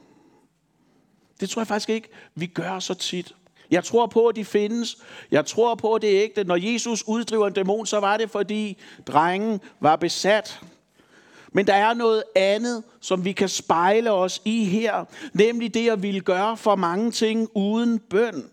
Det 1.39 1.49
tror 1.49 1.61
jeg 1.61 1.67
faktisk 1.67 1.89
ikke, 1.89 2.09
vi 2.35 2.47
gør 2.47 2.79
så 2.79 2.93
tit. 2.93 3.35
Jeg 3.71 3.83
tror 3.83 4.05
på, 4.05 4.27
at 4.27 4.35
de 4.35 4.45
findes. 4.45 4.97
Jeg 5.31 5.45
tror 5.45 5.75
på, 5.75 5.93
at 5.93 6.01
det 6.01 6.17
er 6.17 6.23
ægte. 6.23 6.43
Når 6.43 6.55
Jesus 6.55 7.03
uddriver 7.07 7.47
en 7.47 7.53
dæmon, 7.53 7.85
så 7.85 7.99
var 7.99 8.17
det, 8.17 8.31
fordi 8.31 8.77
drengen 9.07 9.61
var 9.79 9.95
besat. 9.95 10.61
Men 11.53 11.67
der 11.67 11.73
er 11.73 11.93
noget 11.93 12.23
andet, 12.35 12.83
som 13.01 13.25
vi 13.25 13.31
kan 13.31 13.49
spejle 13.49 14.11
os 14.11 14.41
i 14.45 14.65
her, 14.65 15.05
nemlig 15.33 15.73
det 15.73 15.89
at 15.89 16.03
ville 16.03 16.21
gøre 16.21 16.57
for 16.57 16.75
mange 16.75 17.11
ting 17.11 17.49
uden 17.55 17.99
bøn. 17.99 18.49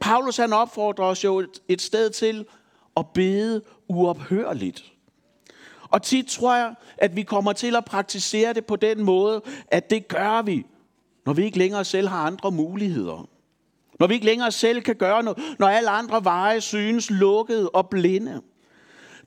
Paulus 0.00 0.36
han 0.36 0.52
opfordrer 0.52 1.04
os 1.04 1.24
jo 1.24 1.38
et, 1.38 1.62
et 1.68 1.82
sted 1.82 2.10
til 2.10 2.46
at 2.96 3.06
bede 3.14 3.62
uophørligt. 3.88 4.92
Og 5.92 6.02
tit 6.02 6.26
tror 6.26 6.54
jeg, 6.54 6.74
at 6.98 7.16
vi 7.16 7.22
kommer 7.22 7.52
til 7.52 7.76
at 7.76 7.84
praktisere 7.84 8.52
det 8.52 8.66
på 8.66 8.76
den 8.76 9.04
måde, 9.04 9.42
at 9.68 9.90
det 9.90 10.08
gør 10.08 10.42
vi 10.42 10.66
Når 11.26 11.32
vi 11.32 11.44
ikke 11.44 11.58
længere 11.58 11.84
selv 11.84 12.08
har 12.08 12.26
andre 12.26 12.50
muligheder. 12.50 13.28
Når 14.00 14.06
vi 14.06 14.14
ikke 14.14 14.26
længere 14.26 14.52
selv 14.52 14.82
kan 14.82 14.96
gøre 14.96 15.22
noget. 15.22 15.38
Når 15.58 15.66
alle 15.68 15.90
andre 15.90 16.24
veje 16.24 16.60
synes 16.60 17.10
lukkede 17.10 17.70
og 17.70 17.88
blinde. 17.88 18.40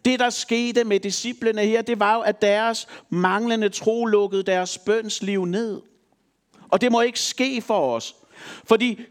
Det, 0.06 0.20
der 0.20 0.30
skete 0.30 0.84
med 0.84 1.00
disciplene 1.00 1.62
her, 1.62 1.82
det 1.82 2.00
var 2.00 2.16
jo, 2.16 2.22
at 2.22 2.42
deres 2.42 2.88
manglende 3.10 3.70
tro 3.70 4.06
lukkede 4.06 4.44
deres 4.44 4.78
bønsliv 4.78 5.46
ned. 5.46 5.82
Og 6.70 6.82
det 6.82 6.92
må 6.92 7.02
ikke 7.02 7.20
ske 7.20 7.62
for 7.62 7.96
os. 7.96 8.16
Fordi 8.64 9.02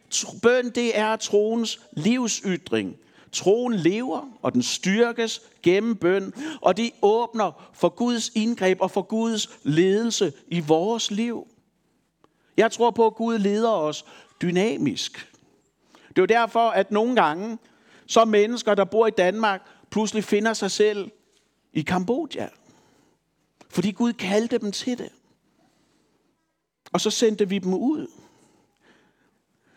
bøn, 0.43 0.71
det 0.71 0.99
er 0.99 1.17
troens 1.17 1.81
livsytring. 1.93 2.97
Troen 3.33 3.75
lever, 3.75 4.29
og 4.43 4.53
den 4.53 4.63
styrkes 4.63 5.43
gennem 5.63 5.97
bøn, 5.97 6.33
og 6.61 6.77
det 6.77 6.91
åbner 7.03 7.71
for 7.73 7.89
Guds 7.89 8.31
indgreb 8.35 8.81
og 8.81 8.91
for 8.91 9.03
Guds 9.03 9.49
ledelse 9.63 10.33
i 10.49 10.61
vores 10.61 11.11
liv. 11.11 11.47
Jeg 12.57 12.73
tror 12.73 12.91
på, 12.91 13.07
at 13.07 13.15
Gud 13.15 13.39
leder 13.39 13.71
os 13.71 14.05
dynamisk. 14.43 15.33
Det 16.09 16.19
er 16.19 16.23
jo 16.23 16.27
derfor, 16.27 16.69
at 16.69 16.91
nogle 16.91 17.17
gange, 17.17 17.59
så 18.07 18.25
mennesker, 18.25 18.75
der 18.75 18.85
bor 18.85 19.07
i 19.07 19.11
Danmark, 19.11 19.63
pludselig 19.95 20.25
finder 20.25 20.53
sig 20.53 20.71
selv 20.71 21.11
i 21.73 21.83
Kambodja. 21.83 22.49
Fordi 23.71 23.91
Gud 23.91 24.13
kaldte 24.13 24.59
dem 24.59 24.73
til 24.73 24.99
det. 24.99 25.09
Og 26.93 27.01
så 27.01 27.11
sendte 27.11 27.49
vi 27.49 27.59
dem 27.59 27.75
ud. 27.75 28.07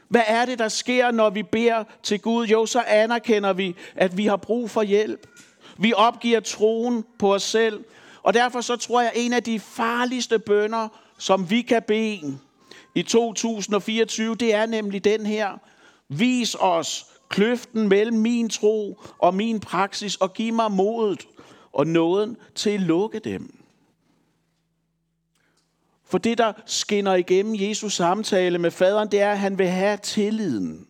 Hvad 0.08 0.22
er 0.28 0.46
det, 0.46 0.60
der 0.60 0.68
sker, 0.68 1.12
når 1.12 1.30
vi 1.30 1.44
beder 1.44 1.84
til 2.04 2.20
Gud? 2.20 2.48
Jo, 2.48 2.66
så 2.66 2.82
anerkender 2.82 3.54
vi, 3.54 3.76
at 3.96 4.18
vi 4.18 4.26
har 4.26 4.38
brug 4.38 4.70
for 4.70 4.82
hjælp. 4.82 5.28
Vi 5.78 5.94
opgiver 5.94 6.40
troen 6.40 7.06
på 7.20 7.34
os 7.34 7.44
selv. 7.44 7.86
Og 8.24 8.34
derfor 8.34 8.62
så 8.62 8.76
tror 8.76 9.02
jeg, 9.02 9.12
at 9.16 9.22
en 9.22 9.34
af 9.34 9.44
de 9.44 9.60
farligste 9.60 10.40
bønder, 10.40 10.88
som 11.18 11.50
vi 11.50 11.62
kan 11.62 11.84
bede 11.88 12.40
i 12.96 13.04
2024, 13.04 14.36
det 14.36 14.54
er 14.54 14.66
nemlig 14.66 15.04
den 15.04 15.26
her. 15.26 15.58
Vis 16.10 16.56
os 16.60 17.17
kløften 17.30 17.88
mellem 17.88 18.18
min 18.18 18.50
tro 18.50 19.00
og 19.18 19.34
min 19.34 19.60
praksis, 19.60 20.16
og 20.16 20.34
giv 20.34 20.54
mig 20.54 20.72
modet 20.72 21.28
og 21.74 21.88
nåden 21.88 22.38
til 22.56 22.70
at 22.70 22.80
lukke 22.80 23.20
dem. 23.20 23.54
For 26.06 26.18
det, 26.18 26.38
der 26.38 26.54
skinner 26.66 27.14
igennem 27.16 27.56
Jesus 27.58 27.96
samtale 27.96 28.58
med 28.58 28.72
faderen, 28.72 29.12
det 29.12 29.22
er, 29.22 29.32
at 29.32 29.40
han 29.40 29.58
vil 29.58 29.68
have 29.68 29.98
tilliden. 29.98 30.88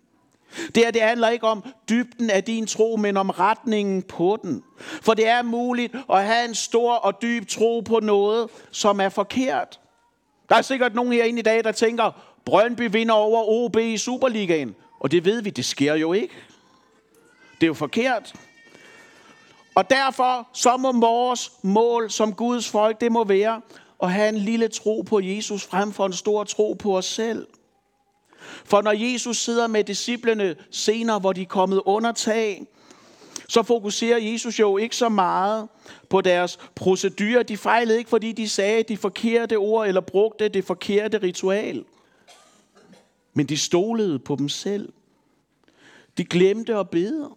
Det, 0.76 0.88
er, 0.88 0.92
det 0.92 1.02
handler 1.02 1.30
ikke 1.30 1.48
om 1.48 1.64
dybden 1.90 2.30
af 2.30 2.44
din 2.44 2.68
tro, 2.68 2.96
men 2.96 3.18
om 3.18 3.30
retningen 3.30 4.02
på 4.02 4.40
den. 4.44 4.64
For 4.80 5.14
det 5.14 5.28
er 5.28 5.42
muligt 5.42 5.96
at 6.10 6.26
have 6.26 6.46
en 6.46 6.56
stor 6.56 6.94
og 6.94 7.22
dyb 7.22 7.48
tro 7.48 7.80
på 7.80 8.00
noget, 8.00 8.50
som 8.72 9.02
er 9.02 9.10
forkert. 9.10 9.80
Der 10.50 10.56
er 10.56 10.62
sikkert 10.62 10.96
nogen 10.96 11.14
herinde 11.14 11.40
i 11.40 11.44
dag, 11.44 11.64
der 11.64 11.72
tænker, 11.72 12.12
Brøndby 12.46 12.92
vinder 12.92 13.14
over 13.14 13.44
OB 13.44 13.78
i 13.78 13.98
Superligaen. 13.98 14.76
Og 15.00 15.12
det 15.12 15.26
ved 15.26 15.42
vi, 15.42 15.50
det 15.50 15.66
sker 15.66 15.96
jo 15.96 16.14
ikke. 16.14 16.34
Det 17.56 17.64
er 17.64 17.68
jo 17.68 17.74
forkert. 17.74 18.34
Og 19.76 19.90
derfor 19.90 20.50
så 20.54 20.78
må 20.78 21.00
vores 21.00 21.52
mål 21.62 22.12
som 22.12 22.34
Guds 22.34 22.70
folk, 22.70 23.02
det 23.02 23.12
må 23.12 23.24
være 23.24 23.62
at 24.04 24.12
have 24.12 24.30
en 24.30 24.38
lille 24.38 24.68
tro 24.68 25.02
på 25.02 25.20
Jesus 25.20 25.64
frem 25.64 25.92
for 25.92 26.06
en 26.06 26.14
stor 26.14 26.44
tro 26.44 26.74
på 26.74 26.98
os 26.98 27.06
selv. 27.06 27.48
For 28.66 28.82
når 28.82 28.92
Jesus 28.92 29.38
sidder 29.38 29.68
med 29.68 29.84
disciplene 29.84 30.56
senere, 30.72 31.20
hvor 31.20 31.34
de 31.34 31.42
er 31.42 31.46
kommet 31.46 31.82
under 31.86 32.12
tag, 32.12 32.66
så 33.48 33.64
fokuserer 33.64 34.18
Jesus 34.18 34.60
jo 34.60 34.78
ikke 34.78 34.96
så 34.96 35.10
meget 35.10 35.68
på 36.10 36.22
deres 36.22 36.60
procedurer. 36.76 37.44
De 37.44 37.58
fejlede 37.58 37.98
ikke, 37.98 38.10
fordi 38.10 38.32
de 38.32 38.50
sagde 38.50 38.84
de 38.84 38.98
forkerte 38.98 39.58
ord 39.58 39.88
eller 39.88 40.02
brugte 40.02 40.48
det 40.48 40.66
forkerte 40.66 41.18
ritual. 41.18 41.86
Men 43.38 43.46
de 43.46 43.58
stolede 43.58 44.20
på 44.20 44.36
dem 44.36 44.50
selv. 44.50 44.94
De 46.18 46.26
glemte 46.26 46.76
at 46.76 46.90
bede. 46.90 47.30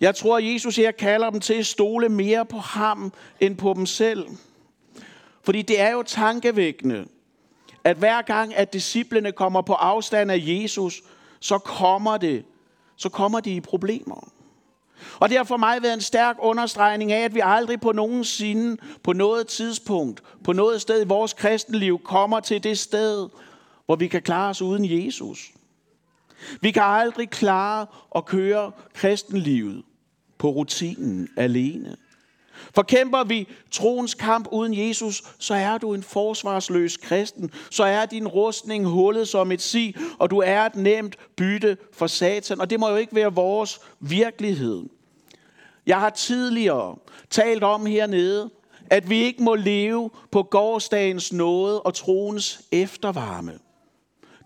Jeg 0.00 0.14
tror, 0.14 0.38
at 0.38 0.54
Jesus 0.54 0.76
her 0.76 0.90
kalder 0.90 1.30
dem 1.30 1.40
til 1.40 1.54
at 1.54 1.66
stole 1.66 2.08
mere 2.08 2.46
på 2.46 2.58
ham 2.58 3.12
end 3.40 3.56
på 3.56 3.74
dem 3.76 3.86
selv. 3.86 4.26
Fordi 5.42 5.62
det 5.62 5.80
er 5.80 5.90
jo 5.90 6.02
tankevækkende, 6.02 7.06
at 7.84 7.96
hver 7.96 8.22
gang, 8.22 8.54
at 8.54 8.72
disciplene 8.72 9.32
kommer 9.32 9.62
på 9.62 9.72
afstand 9.72 10.30
af 10.30 10.42
Jesus, 10.46 11.02
så 11.40 11.58
kommer 11.58 12.16
det, 12.16 12.44
så 12.96 13.08
kommer 13.08 13.40
de 13.40 13.54
i 13.54 13.60
problemer. 13.60 14.32
Og 15.20 15.28
det 15.28 15.36
har 15.36 15.44
for 15.44 15.56
mig 15.56 15.82
været 15.82 15.94
en 15.94 16.00
stærk 16.00 16.36
understregning 16.38 17.12
af, 17.12 17.24
at 17.24 17.34
vi 17.34 17.40
aldrig 17.44 17.80
på 17.80 17.92
nogen 17.92 18.24
sinde, 18.24 18.76
på 19.02 19.12
noget 19.12 19.46
tidspunkt, 19.46 20.22
på 20.44 20.52
noget 20.52 20.80
sted 20.80 21.02
i 21.04 21.08
vores 21.08 21.32
kristenliv, 21.32 22.00
kommer 22.04 22.40
til 22.40 22.64
det 22.64 22.78
sted, 22.78 23.28
hvor 23.90 23.96
vi 23.96 24.08
kan 24.08 24.22
klare 24.22 24.50
os 24.50 24.62
uden 24.62 25.04
Jesus. 25.04 25.52
Vi 26.60 26.70
kan 26.70 26.82
aldrig 26.82 27.30
klare 27.30 27.86
at 28.16 28.24
køre 28.24 28.72
kristenlivet 28.94 29.82
på 30.38 30.50
rutinen 30.50 31.28
alene. 31.36 31.96
For 32.74 32.82
kæmper 32.82 33.24
vi 33.24 33.48
troens 33.70 34.14
kamp 34.14 34.48
uden 34.52 34.88
Jesus, 34.88 35.22
så 35.38 35.54
er 35.54 35.78
du 35.78 35.94
en 35.94 36.02
forsvarsløs 36.02 36.96
kristen. 36.96 37.50
Så 37.70 37.84
er 37.84 38.06
din 38.06 38.28
rustning 38.28 38.86
hullet 38.86 39.28
som 39.28 39.52
et 39.52 39.62
sig, 39.62 39.94
og 40.18 40.30
du 40.30 40.38
er 40.38 40.60
et 40.60 40.76
nemt 40.76 41.16
bytte 41.36 41.76
for 41.92 42.06
satan. 42.06 42.60
Og 42.60 42.70
det 42.70 42.80
må 42.80 42.88
jo 42.88 42.96
ikke 42.96 43.14
være 43.14 43.34
vores 43.34 43.80
virkelighed. 44.00 44.82
Jeg 45.86 46.00
har 46.00 46.10
tidligere 46.10 46.96
talt 47.30 47.64
om 47.64 47.86
hernede, 47.86 48.50
at 48.90 49.10
vi 49.10 49.22
ikke 49.22 49.42
må 49.42 49.54
leve 49.54 50.10
på 50.30 50.42
gårdsdagens 50.42 51.32
nåde 51.32 51.82
og 51.82 51.94
troens 51.94 52.60
eftervarme. 52.72 53.58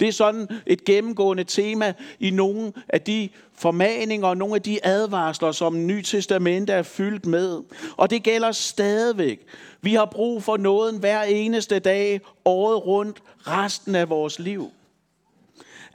Det 0.01 0.09
er 0.09 0.13
sådan 0.13 0.49
et 0.67 0.85
gennemgående 0.85 1.45
tema 1.45 1.95
i 2.21 2.31
nogle 2.31 2.73
af 2.89 3.01
de 3.01 3.29
formaninger 3.55 4.29
og 4.29 4.37
nogle 4.37 4.55
af 4.55 4.63
de 4.63 4.87
advarsler, 4.87 5.53
som 5.53 5.87
Ny 5.87 6.03
Testament 6.03 6.71
er 6.71 6.83
fyldt 6.83 7.27
med. 7.27 7.63
Og 7.97 8.11
det 8.11 8.23
gælder 8.23 8.53
stadigvæk. 8.53 9.41
Vi 9.81 9.95
har 9.95 10.05
brug 10.05 10.43
for 10.43 10.57
nåden 10.57 10.99
hver 10.99 11.23
eneste 11.23 11.79
dag, 11.79 12.21
året 12.45 12.87
rundt, 12.87 13.23
resten 13.47 13.95
af 13.95 14.09
vores 14.09 14.39
liv. 14.39 14.71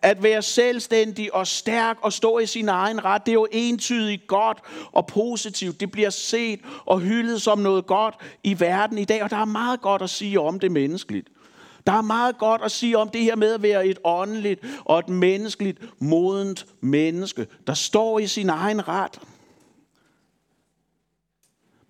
At 0.01 0.23
være 0.23 0.41
selvstændig 0.41 1.33
og 1.33 1.47
stærk 1.47 1.97
og 2.01 2.13
stå 2.13 2.39
i 2.39 2.45
sin 2.45 2.69
egen 2.69 3.05
ret, 3.05 3.25
det 3.25 3.31
er 3.31 3.33
jo 3.33 3.47
entydigt 3.51 4.27
godt 4.27 4.57
og 4.91 5.07
positivt. 5.07 5.79
Det 5.79 5.91
bliver 5.91 6.09
set 6.09 6.59
og 6.85 6.99
hyldet 6.99 7.41
som 7.41 7.59
noget 7.59 7.85
godt 7.85 8.15
i 8.43 8.59
verden 8.59 8.97
i 8.97 9.05
dag, 9.05 9.23
og 9.23 9.29
der 9.29 9.37
er 9.37 9.45
meget 9.45 9.81
godt 9.81 10.01
at 10.01 10.09
sige 10.09 10.39
om 10.39 10.59
det 10.59 10.71
menneskeligt. 10.71 11.27
Der 11.89 11.95
er 11.95 12.01
meget 12.01 12.37
godt 12.37 12.61
at 12.61 12.71
sige 12.71 12.97
om 12.97 13.09
det 13.09 13.21
her 13.21 13.35
med 13.35 13.53
at 13.53 13.61
være 13.61 13.87
et 13.87 13.99
åndeligt 14.03 14.65
og 14.85 14.99
et 14.99 15.09
menneskeligt, 15.09 16.01
modent 16.01 16.65
menneske, 16.81 17.47
der 17.67 17.73
står 17.73 18.19
i 18.19 18.27
sin 18.27 18.49
egen 18.49 18.87
ret. 18.87 19.19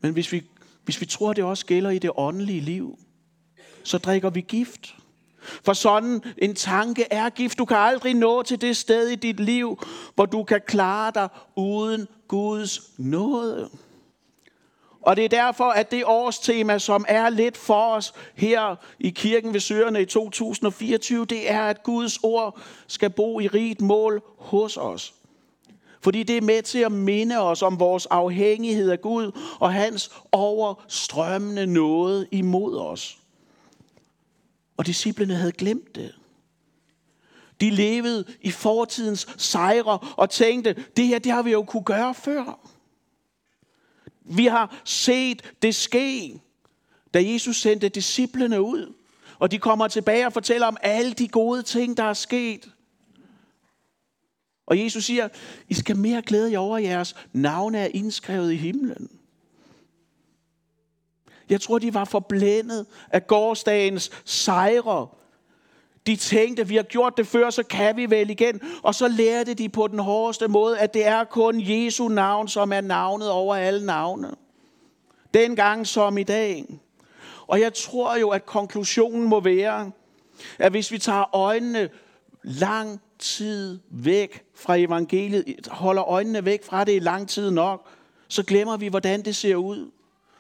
Men 0.02 0.14
hvis 0.14 0.32
vi, 0.32 0.44
hvis 0.84 1.02
vi 1.02 1.06
tror, 1.06 1.34
det 1.34 1.44
også 1.44 1.66
gælder 1.66 1.90
i 1.90 2.00
det 2.00 2.12
åndelige 2.16 2.62
liv, 2.62 3.00
så 3.84 3.98
drikker 3.98 4.30
vi 4.30 4.42
gift. 4.42 4.96
For 5.64 5.74
sådan 5.74 6.24
en 6.38 6.56
tanke 6.56 7.06
er 7.12 7.30
gift. 7.30 7.58
Du 7.58 7.66
kan 7.66 7.78
aldrig 7.78 8.14
nå 8.14 8.44
til 8.44 8.62
det 8.62 8.78
sted 8.78 9.08
i 9.08 9.16
dit 9.16 9.40
liv, 9.40 9.84
hvor 10.16 10.26
du 10.26 10.44
kan 10.44 10.62
klare 10.68 11.12
dig 11.16 11.30
uden 11.56 12.08
Guds 12.28 12.82
nåde. 12.98 13.70
Og 15.02 15.16
det 15.16 15.26
er 15.26 15.30
derfor, 15.30 15.70
at 15.70 15.92
det 15.92 16.04
årstema, 16.06 16.80
som 16.80 17.06
er 17.08 17.30
lidt 17.30 17.58
for 17.58 17.96
os 17.96 18.14
her 18.36 18.76
i 19.00 19.10
kirken 19.10 19.54
ved 19.54 19.60
Søerne 19.60 20.02
i 20.02 20.06
2024, 20.06 21.26
det 21.26 21.52
er, 21.52 21.62
at 21.62 21.84
Guds 21.84 22.18
ord 22.24 22.62
skal 22.88 23.10
bo 23.10 23.40
i 23.40 23.48
rigt 23.48 23.82
mål 23.82 24.22
hos 24.38 24.78
os. 24.78 25.14
Fordi 26.02 26.24
det 26.24 26.38
er 26.38 26.42
med 26.42 26.62
til 26.62 26.80
at 26.80 26.92
minde 26.92 27.40
os 27.42 27.62
om 27.62 27.80
vores 27.80 28.06
afhængighed 28.06 28.92
af 28.92 29.02
Gud 29.02 29.32
og 29.60 29.74
hans 29.74 30.12
overstrømmende 30.32 31.68
nåde 31.68 32.28
imod 32.32 32.78
os. 32.78 33.18
Og 34.78 34.86
disciplene 34.86 35.36
havde 35.36 35.52
glemt 35.52 35.96
det. 35.96 36.16
De 37.62 37.70
levede 37.70 38.26
i 38.42 38.52
fortidens 38.52 39.28
sejre 39.38 40.00
og 40.18 40.30
tænkte, 40.30 40.86
det 40.98 41.08
her 41.08 41.20
det 41.20 41.32
har 41.32 41.42
vi 41.42 41.52
jo 41.52 41.64
kunne 41.64 41.84
gøre 41.84 42.14
før. 42.14 42.60
Vi 44.30 44.46
har 44.46 44.82
set 44.84 45.54
det 45.62 45.76
ske, 45.76 46.42
da 47.14 47.32
Jesus 47.32 47.62
sendte 47.62 47.90
disciplene 47.90 48.62
ud. 48.62 48.94
Og 49.40 49.52
de 49.52 49.60
kommer 49.60 49.88
tilbage 49.88 50.26
og 50.26 50.34
fortæller 50.34 50.68
om 50.68 50.78
alle 50.82 51.14
de 51.14 51.28
gode 51.28 51.64
ting, 51.64 51.98
der 51.98 52.04
er 52.04 52.14
sket. 52.14 52.72
Og 54.66 54.80
Jesus 54.80 55.06
siger, 55.06 55.28
I 55.68 55.74
skal 55.74 55.98
mere 55.98 56.22
glæde 56.22 56.52
jer 56.52 56.60
over, 56.60 56.78
at 56.78 56.84
jeres 56.84 57.16
navne 57.34 57.78
er 57.78 57.90
indskrevet 57.94 58.52
i 58.52 58.56
himlen. 58.56 59.10
Jeg 61.50 61.62
tror, 61.62 61.80
de 61.80 61.94
var 61.94 62.06
forblændet 62.06 62.86
af 63.10 63.28
gårdsdagens 63.28 64.12
sejre 64.26 65.08
de 66.10 66.16
tænkte, 66.16 66.68
vi 66.68 66.76
har 66.76 66.84
gjort 66.84 67.18
det 67.18 67.28
før, 67.28 67.50
så 67.50 67.64
kan 67.64 67.98
vi 67.98 68.10
vel 68.10 68.30
igen. 68.30 68.62
Og 68.84 68.96
så 68.96 69.08
lærte 69.08 69.54
de 69.54 69.70
på 69.70 69.88
den 69.88 70.00
hårdeste 70.00 70.48
måde, 70.48 70.80
at 70.80 70.94
det 70.94 71.08
er 71.08 71.24
kun 71.24 71.62
Jesu 71.62 72.08
navn, 72.08 72.48
som 72.48 72.74
er 72.74 72.82
navnet 72.82 73.30
over 73.30 73.56
alle 73.56 73.86
navne. 73.86 74.32
Dengang 75.34 75.88
som 75.88 76.18
i 76.18 76.24
dag. 76.24 76.66
Og 77.48 77.60
jeg 77.60 77.74
tror 77.74 78.16
jo, 78.16 78.30
at 78.30 78.46
konklusionen 78.46 79.28
må 79.28 79.40
være, 79.40 79.92
at 80.60 80.72
hvis 80.72 80.92
vi 80.92 80.98
tager 80.98 81.36
øjnene 81.36 81.90
lang 82.44 83.02
tid 83.20 83.80
væk 83.92 84.44
fra 84.56 84.76
evangeliet, 84.76 85.68
holder 85.68 86.04
øjnene 86.04 86.46
væk 86.46 86.64
fra 86.64 86.84
det 86.84 86.96
i 86.96 87.00
lang 87.00 87.30
tid 87.30 87.52
nok, 87.52 87.88
så 88.28 88.44
glemmer 88.44 88.78
vi, 88.78 88.88
hvordan 88.88 89.22
det 89.22 89.36
ser 89.36 89.56
ud. 89.56 89.92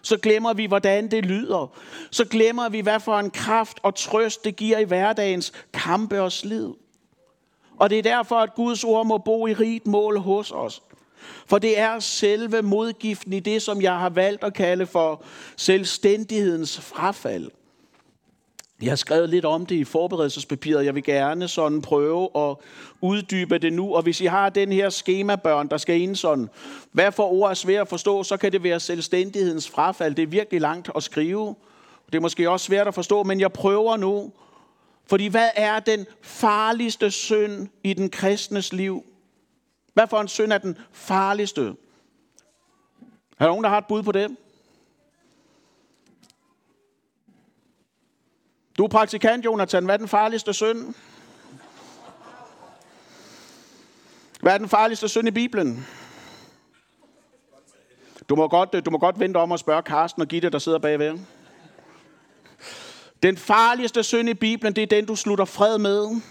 Så 0.02 0.18
glemmer 0.18 0.54
vi, 0.54 0.66
hvordan 0.66 1.12
det 1.12 1.26
lyder. 1.26 1.78
Så 2.12 2.26
glemmer 2.26 2.70
vi, 2.70 2.80
hvad 2.80 3.00
for 3.00 3.20
en 3.20 3.32
kraft 3.32 3.78
og 3.84 3.96
trøst 3.96 4.46
det 4.46 4.56
giver 4.56 4.78
i 4.78 4.84
hverdagens 4.84 5.54
kampe 5.74 6.22
og 6.22 6.32
slid. 6.32 6.70
Og 7.78 7.90
det 7.90 7.98
er 7.98 8.04
derfor, 8.04 8.36
at 8.36 8.56
Guds 8.56 8.84
ord 8.84 9.06
må 9.06 9.18
bo 9.18 9.48
i 9.48 9.54
rigt 9.54 9.88
mål 9.88 10.20
hos 10.20 10.52
os. 10.52 10.82
For 11.46 11.58
det 11.58 11.80
er 11.80 12.00
selve 12.00 12.62
modgiften 12.62 13.34
i 13.34 13.40
det, 13.40 13.62
som 13.62 13.82
jeg 13.82 13.98
har 13.98 14.10
valgt 14.10 14.44
at 14.44 14.54
kalde 14.54 14.86
for 14.86 15.24
selvstændighedens 15.58 16.80
frafald. 16.80 17.52
Jeg 18.82 18.92
har 18.92 18.96
skrevet 18.96 19.30
lidt 19.30 19.46
om 19.46 19.66
det 19.66 19.76
i 19.76 19.84
forberedelsespapiret. 19.84 20.86
Jeg 20.86 20.96
vil 20.96 21.04
gerne 21.04 21.48
sådan 21.48 21.82
prøve 21.82 22.30
at 22.36 22.56
uddybe 23.02 23.58
det 23.58 23.74
nu. 23.74 23.96
Og 23.96 24.02
hvis 24.02 24.22
I 24.22 24.26
har 24.26 24.50
den 24.50 24.72
her 24.72 24.90
skemabørn, 24.90 25.68
der 25.68 25.78
skal 25.78 26.02
ind 26.02 26.16
sådan, 26.16 26.50
hvad 26.92 27.12
for 27.12 27.24
ord 27.24 27.50
er 27.50 27.54
svært 27.54 27.82
at 27.82 27.88
forstå, 27.88 28.24
så 28.24 28.38
kan 28.38 28.52
det 28.52 28.64
være 28.64 28.80
selvstændighedens 28.80 29.70
frafald. 29.70 30.16
Det 30.16 30.24
er 30.24 30.28
virkelig 30.28 30.62
langt 30.62 30.90
at 30.96 31.04
skrive. 31.04 31.56
Det 32.06 32.16
er 32.16 32.22
måske 32.22 32.50
også 32.50 32.66
svært 32.66 32.88
at 32.88 32.94
forstå, 32.94 33.24
men 33.24 33.40
jeg 33.40 33.54
prøver 33.54 33.98
nu. 33.98 34.32
Fordi 35.08 35.28
hvad 35.28 35.50
er 35.56 35.80
den 35.80 36.06
farligste 36.22 37.12
synd 37.12 37.68
i 37.84 37.94
den 37.94 38.10
kristnes 38.10 38.74
liv? 38.74 39.06
Hvad 39.94 40.08
for 40.08 40.22
en 40.22 40.28
synd 40.28 40.54
er 40.54 40.58
den 40.58 40.78
farligste? 40.92 41.62
Er 43.40 43.46
der 43.46 43.48
nogen, 43.48 43.64
der 43.64 43.70
har 43.70 43.78
et 43.78 43.88
bud 43.88 44.04
på 44.04 44.12
det? 44.12 44.36
Du 48.80 48.84
er 48.84 48.88
praktikant, 48.88 49.46
Jonathan. 49.46 49.86
Hvad 49.86 49.96
er 49.96 49.98
den 49.98 50.08
farligste 50.08 50.54
synd? 50.54 50.94
Hvad 54.42 54.54
er 54.54 54.58
den 54.58 54.70
farligste 54.70 55.08
synd 55.08 55.28
i 55.28 55.32
Bibelen? 55.32 55.88
Du 58.30 58.36
må 58.36 58.48
godt, 58.48 58.70
øh, 58.74 58.86
du 58.86 58.92
må 58.92 58.98
godt 58.98 59.20
vente 59.20 59.38
om 59.38 59.52
og 59.52 59.60
spørge 59.60 59.82
Karsten 59.82 60.22
og 60.22 60.28
Gitte, 60.28 60.50
der 60.50 60.60
sidder 60.60 60.80
bagved. 60.80 61.20
Den 63.24 63.38
farligste 63.38 64.04
synd 64.04 64.30
i 64.30 64.34
Bibelen, 64.34 64.74
det 64.76 64.82
er 64.82 64.88
den, 64.88 65.06
du 65.06 65.16
slutter 65.16 65.46
fred 65.46 65.78
med. 65.78 66.22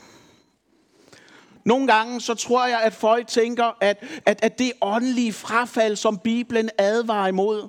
Nogle 1.64 1.86
gange 1.86 2.20
så 2.20 2.34
tror 2.34 2.66
jeg, 2.66 2.80
at 2.80 2.94
folk 2.94 3.26
tænker, 3.26 3.76
at, 3.80 4.04
at, 4.26 4.44
at 4.44 4.58
det 4.58 4.72
åndelige 4.80 5.32
frafald, 5.32 5.96
som 5.96 6.18
Bibelen 6.18 6.70
advarer 6.78 7.28
imod, 7.28 7.68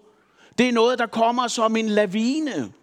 det 0.57 0.67
er 0.67 0.73
noget, 0.73 0.99
der 0.99 1.07
kommer 1.07 1.47
som 1.47 1.75
en 1.75 1.89
lavine. 1.89 2.73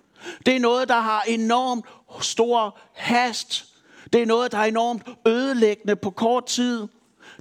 Det 0.47 0.57
er 0.57 0.61
noget, 0.61 0.89
der 0.89 1.01
har 1.01 1.23
enormt 1.23 1.85
stor 2.21 2.79
hast. 2.93 3.65
Det 4.13 4.23
er 4.23 4.27
noget, 4.27 4.53
der 4.53 4.59
er 4.59 4.65
enormt 4.65 5.03
ødelæggende 5.27 5.97
på 5.97 6.11
kort 6.11 6.47
tid. 6.47 6.89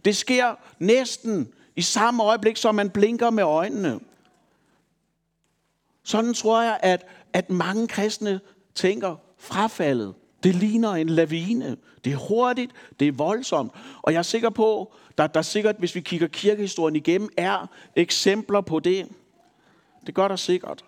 Det 0.05 0.17
sker 0.17 0.55
næsten 0.79 1.47
i 1.75 1.81
samme 1.81 2.23
øjeblik, 2.23 2.57
som 2.57 2.75
man 2.75 2.89
blinker 2.89 3.29
med 3.29 3.43
øjnene. 3.43 3.99
Sådan 6.03 6.33
tror 6.33 6.61
jeg, 6.61 6.79
at, 6.81 7.05
at 7.33 7.49
mange 7.49 7.87
kristne 7.87 8.39
tænker 8.75 9.15
frafaldet. 9.37 10.13
Det 10.43 10.55
ligner 10.55 10.91
en 10.91 11.09
lavine. 11.09 11.77
Det 12.03 12.13
er 12.13 12.17
hurtigt, 12.17 12.71
det 12.99 13.07
er 13.07 13.11
voldsomt. 13.11 13.71
Og 14.01 14.13
jeg 14.13 14.19
er 14.19 14.23
sikker 14.23 14.49
på, 14.49 14.93
at 15.17 15.33
der 15.33 15.41
sikkert, 15.41 15.75
hvis 15.79 15.95
vi 15.95 16.01
kigger 16.01 16.27
kirkehistorien 16.27 16.95
igennem, 16.95 17.29
er 17.37 17.67
eksempler 17.95 18.61
på 18.61 18.79
det. 18.79 19.07
Det 20.05 20.15
gør 20.15 20.27
der 20.27 20.35
sikkert. 20.35 20.85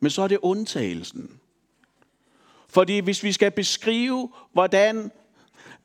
Men 0.00 0.10
så 0.10 0.22
er 0.22 0.28
det 0.28 0.38
undtagelsen. 0.42 1.40
Fordi 2.68 2.98
hvis 2.98 3.22
vi 3.22 3.32
skal 3.32 3.50
beskrive, 3.50 4.32
hvordan 4.52 5.10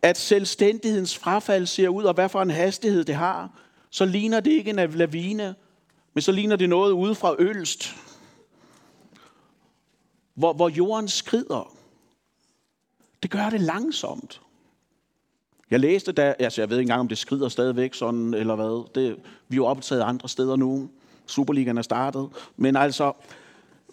at 0.01 0.17
selvstændighedens 0.17 1.17
frafald 1.17 1.65
ser 1.65 1.87
ud, 1.87 2.03
og 2.03 2.13
hvad 2.13 2.29
for 2.29 2.41
en 2.41 2.49
hastighed 2.49 3.03
det 3.03 3.15
har, 3.15 3.59
så 3.89 4.05
ligner 4.05 4.39
det 4.39 4.51
ikke 4.51 4.69
en 4.69 4.75
lavine, 4.75 5.55
men 6.13 6.21
så 6.21 6.31
ligner 6.31 6.55
det 6.55 6.69
noget 6.69 6.91
ude 6.91 7.15
fra 7.15 7.35
Ølst, 7.39 7.95
hvor, 10.33 10.53
hvor 10.53 10.69
jorden 10.69 11.07
skrider. 11.07 11.75
Det 13.23 13.31
gør 13.31 13.49
det 13.49 13.61
langsomt. 13.61 14.41
Jeg 15.71 15.79
læste 15.79 16.11
da, 16.11 16.35
altså 16.39 16.61
jeg 16.61 16.69
ved 16.69 16.77
ikke 16.77 16.83
engang, 16.83 16.99
om 16.99 17.07
det 17.07 17.17
skrider 17.17 17.49
stadigvæk 17.49 17.93
sådan, 17.93 18.33
eller 18.33 18.55
hvad. 18.55 18.93
Det, 18.95 19.15
vi 19.47 19.55
er 19.55 19.57
jo 19.57 19.65
optaget 19.65 20.01
andre 20.01 20.29
steder 20.29 20.55
nu. 20.55 20.89
Superligaen 21.25 21.77
er 21.77 21.81
startet. 21.81 22.29
Men 22.57 22.75
altså, 22.75 23.13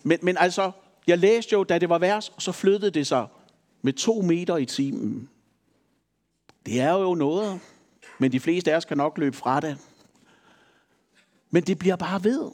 men, 0.02 0.18
men 0.22 0.36
altså, 0.36 0.72
jeg 1.06 1.18
læste 1.18 1.52
jo, 1.52 1.64
da 1.64 1.78
det 1.78 1.88
var 1.88 1.98
vers, 1.98 2.32
så 2.38 2.52
flyttede 2.52 2.90
det 2.90 3.06
sig 3.06 3.26
med 3.82 3.92
to 3.92 4.20
meter 4.20 4.56
i 4.56 4.66
timen. 4.66 5.28
Det 6.66 6.80
er 6.80 6.92
jo 6.92 7.14
noget, 7.14 7.60
men 8.18 8.32
de 8.32 8.40
fleste 8.40 8.72
af 8.72 8.76
os 8.76 8.84
kan 8.84 8.96
nok 8.96 9.18
løbe 9.18 9.36
fra 9.36 9.60
det. 9.60 9.78
Men 11.50 11.62
det 11.62 11.78
bliver 11.78 11.96
bare 11.96 12.24
ved. 12.24 12.50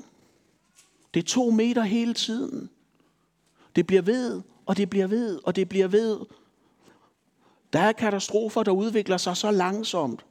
Det 1.15 1.21
er 1.23 1.27
to 1.27 1.51
meter 1.51 1.83
hele 1.83 2.15
tiden. 2.15 2.71
Det 3.77 3.87
bliver 3.87 4.03
ved, 4.03 4.43
og 4.67 4.77
det 4.77 4.91
bliver 4.91 5.07
ved, 5.07 5.41
og 5.45 5.57
det 5.57 5.69
bliver 5.69 5.89
ved. 5.89 6.21
Der 7.73 7.81
er 7.81 7.93
katastrofer, 7.93 8.63
der 8.63 8.73
udvikler 8.73 9.17
sig 9.17 9.37
så 9.37 9.51
langsomt 9.51 10.25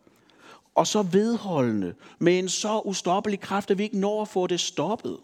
og 0.76 0.88
så 0.88 1.02
vedholdende 1.02 1.96
med 2.20 2.40
en 2.40 2.50
så 2.50 2.82
ustoppelig 2.86 3.40
kraft, 3.40 3.72
at 3.72 3.78
vi 3.78 3.84
ikke 3.84 4.00
når 4.00 4.22
at 4.22 4.28
få 4.28 4.48
det 4.48 4.60
stoppet. 4.60 5.18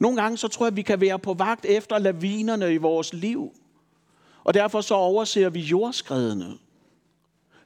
Nogle 0.00 0.22
gange 0.22 0.38
så 0.38 0.48
tror 0.48 0.66
jeg, 0.66 0.72
at 0.72 0.76
vi 0.76 0.82
kan 0.82 1.00
være 1.00 1.18
på 1.18 1.34
vagt 1.34 1.64
efter 1.64 1.98
lavinerne 1.98 2.74
i 2.74 2.76
vores 2.76 3.12
liv. 3.12 3.52
Og 4.44 4.54
derfor 4.54 4.80
så 4.80 4.94
overser 4.94 5.48
vi 5.48 5.60
jordskredene. 5.60 6.54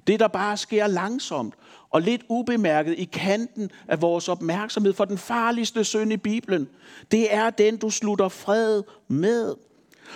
Det, 0.06 0.20
der 0.20 0.28
bare 0.28 0.56
sker 0.56 0.86
langsomt 0.86 1.54
og 1.90 2.02
lidt 2.02 2.22
ubemærket 2.28 2.98
i 2.98 3.04
kanten 3.04 3.70
af 3.88 4.02
vores 4.02 4.28
opmærksomhed. 4.28 4.92
For 4.92 5.04
den 5.04 5.18
farligste 5.18 5.84
synd 5.84 6.12
i 6.12 6.16
Bibelen, 6.16 6.68
det 7.10 7.34
er 7.34 7.50
den, 7.50 7.76
du 7.76 7.90
slutter 7.90 8.28
fred 8.28 8.82
med. 9.08 9.54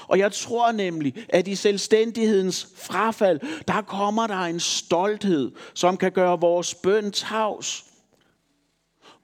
Og 0.09 0.19
jeg 0.19 0.33
tror 0.33 0.73
nemlig, 0.73 1.27
at 1.29 1.49
i 1.49 1.55
selvstændighedens 1.55 2.69
frafald, 2.77 3.41
der 3.69 3.83
kommer 3.83 4.27
der 4.27 4.41
en 4.41 4.61
stolthed, 4.61 5.53
som 5.75 5.97
kan 5.97 6.13
gøre 6.13 6.41
vores 6.41 6.75
bøn 6.75 7.13
tavs. 7.13 7.85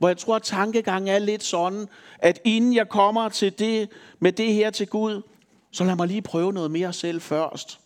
Hvor 0.00 0.08
jeg 0.08 0.18
tror, 0.18 0.36
at 0.36 0.42
tankegangen 0.42 1.08
er 1.08 1.18
lidt 1.18 1.42
sådan, 1.42 1.88
at 2.18 2.40
inden 2.44 2.74
jeg 2.74 2.88
kommer 2.88 3.28
til 3.28 3.58
det, 3.58 3.88
med 4.20 4.32
det 4.32 4.54
her 4.54 4.70
til 4.70 4.86
Gud, 4.86 5.22
så 5.70 5.84
lad 5.84 5.96
mig 5.96 6.08
lige 6.08 6.22
prøve 6.22 6.52
noget 6.52 6.70
mere 6.70 6.92
selv 6.92 7.20
først. 7.20 7.80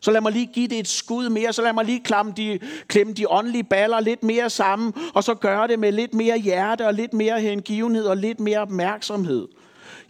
Så 0.00 0.10
lad 0.10 0.20
mig 0.20 0.32
lige 0.32 0.46
give 0.46 0.68
det 0.68 0.78
et 0.78 0.88
skud 0.88 1.28
mere, 1.28 1.52
så 1.52 1.62
lad 1.62 1.72
mig 1.72 1.84
lige 1.84 2.00
klemme 2.00 2.32
de, 2.36 2.58
klemme 2.88 3.12
de 3.12 3.30
åndelige 3.30 3.64
baller 3.64 4.00
lidt 4.00 4.22
mere 4.22 4.50
sammen, 4.50 4.94
og 5.14 5.24
så 5.24 5.34
gøre 5.34 5.68
det 5.68 5.78
med 5.78 5.92
lidt 5.92 6.14
mere 6.14 6.38
hjerte 6.38 6.86
og 6.86 6.94
lidt 6.94 7.12
mere 7.12 7.40
hengivenhed 7.40 8.04
og 8.04 8.16
lidt 8.16 8.40
mere 8.40 8.58
opmærksomhed. 8.58 9.48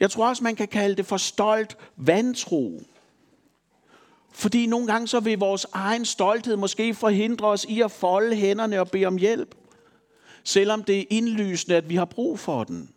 Jeg 0.00 0.10
tror 0.10 0.28
også, 0.28 0.44
man 0.44 0.56
kan 0.56 0.68
kalde 0.68 0.96
det 0.96 1.06
for 1.06 1.16
stolt 1.16 1.76
vantro. 1.96 2.80
Fordi 4.32 4.66
nogle 4.66 4.86
gange 4.86 5.08
så 5.08 5.20
vil 5.20 5.38
vores 5.38 5.66
egen 5.72 6.04
stolthed 6.04 6.56
måske 6.56 6.94
forhindre 6.94 7.46
os 7.46 7.66
i 7.68 7.80
at 7.80 7.90
folde 7.90 8.36
hænderne 8.36 8.80
og 8.80 8.90
bede 8.90 9.06
om 9.06 9.16
hjælp. 9.16 9.54
Selvom 10.46 10.82
det 10.82 10.98
er 10.98 11.04
indlysende, 11.10 11.76
at 11.76 11.88
vi 11.88 11.96
har 11.96 12.04
brug 12.04 12.38
for 12.38 12.64
den. 12.64 12.90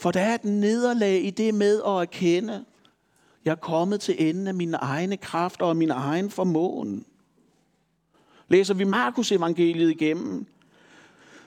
For 0.00 0.10
der 0.10 0.20
er 0.20 0.34
et 0.34 0.44
nederlag 0.44 1.24
i 1.24 1.30
det 1.30 1.54
med 1.54 1.82
at 1.86 1.92
erkende, 1.92 2.64
jeg 3.44 3.50
er 3.50 3.54
kommet 3.54 4.00
til 4.00 4.28
enden 4.28 4.46
af 4.46 4.54
mine 4.54 4.76
egne 4.76 5.16
kræfter 5.16 5.66
og 5.66 5.76
min 5.76 5.90
egen 5.90 6.30
formåen. 6.30 7.04
Læser 8.48 8.74
vi 8.74 8.84
Markus 8.84 9.32
evangeliet 9.32 9.90
igennem, 9.90 10.46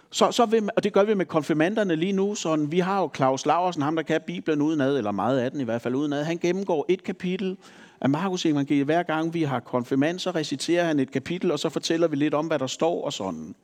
så, 0.10 0.32
så 0.32 0.46
vil, 0.46 0.70
og 0.76 0.84
det 0.84 0.94
gør 0.94 1.04
vi 1.04 1.14
med 1.14 1.26
konfirmanderne 1.26 1.96
lige 1.96 2.14
nu. 2.14 2.36
Sådan, 2.36 2.72
vi 2.72 2.80
har 2.80 3.02
jo 3.02 3.12
Claus 3.16 3.46
Laversen, 3.46 3.82
ham 3.82 3.96
der 3.96 4.04
kan 4.04 4.22
Bibelen 4.28 4.62
udenad, 4.62 4.98
eller 4.98 5.12
meget 5.12 5.40
af 5.40 5.52
den 5.52 5.62
i 5.62 5.64
hvert 5.64 5.82
fald 5.82 5.96
udenad. 5.96 6.24
Han 6.24 6.38
gennemgår 6.38 6.86
et 6.90 7.04
kapitel 7.04 7.58
af 8.02 8.10
Markus 8.10 8.46
evangeliet. 8.46 8.86
Hver 8.86 9.04
gang 9.04 9.34
vi 9.34 9.44
har 9.44 9.60
konfirmand, 9.60 10.20
så 10.20 10.32
reciterer 10.32 10.84
han 10.84 11.00
et 11.00 11.12
kapitel, 11.12 11.52
og 11.52 11.60
så 11.60 11.70
fortæller 11.70 12.08
vi 12.08 12.16
lidt 12.16 12.34
om, 12.34 12.48
hvad 12.48 12.60
der 12.60 12.68
står 12.68 13.06
og 13.06 13.14
sådan. 13.14 13.56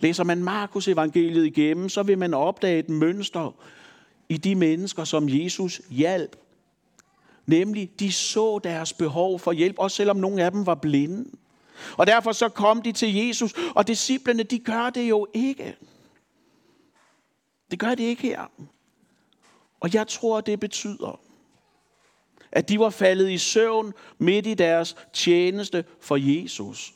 Læser 0.00 0.24
man 0.24 0.44
Markus 0.44 0.88
evangeliet 0.88 1.46
igennem, 1.46 1.88
så 1.88 2.02
vil 2.02 2.18
man 2.18 2.34
opdage 2.34 2.78
et 2.78 2.88
mønster 2.88 3.54
i 4.28 4.36
de 4.36 4.54
mennesker, 4.54 5.04
som 5.04 5.28
Jesus 5.28 5.80
hjalp. 5.90 6.36
Nemlig, 7.46 7.90
de 8.00 8.12
så 8.12 8.58
deres 8.64 8.92
behov 8.92 9.38
for 9.38 9.52
hjælp, 9.52 9.78
også 9.78 9.96
selvom 9.96 10.16
nogle 10.16 10.44
af 10.44 10.50
dem 10.50 10.66
var 10.66 10.74
blinde. 10.74 11.30
Og 11.96 12.06
derfor 12.06 12.32
så 12.32 12.48
kom 12.48 12.82
de 12.82 12.92
til 12.92 13.14
Jesus, 13.14 13.54
og 13.74 13.88
disciplene, 13.88 14.42
de 14.42 14.58
gør 14.58 14.90
det 14.90 15.08
jo 15.08 15.26
ikke. 15.34 15.76
Det 17.70 17.78
gør 17.78 17.94
det 17.94 18.04
ikke 18.04 18.22
her. 18.22 18.50
Og 19.80 19.94
jeg 19.94 20.06
tror, 20.08 20.40
det 20.40 20.60
betyder, 20.60 21.20
at 22.52 22.68
de 22.68 22.78
var 22.78 22.90
faldet 22.90 23.30
i 23.30 23.38
søvn 23.38 23.92
midt 24.18 24.46
i 24.46 24.54
deres 24.54 24.96
tjeneste 25.12 25.84
for 26.00 26.16
Jesus. 26.16 26.95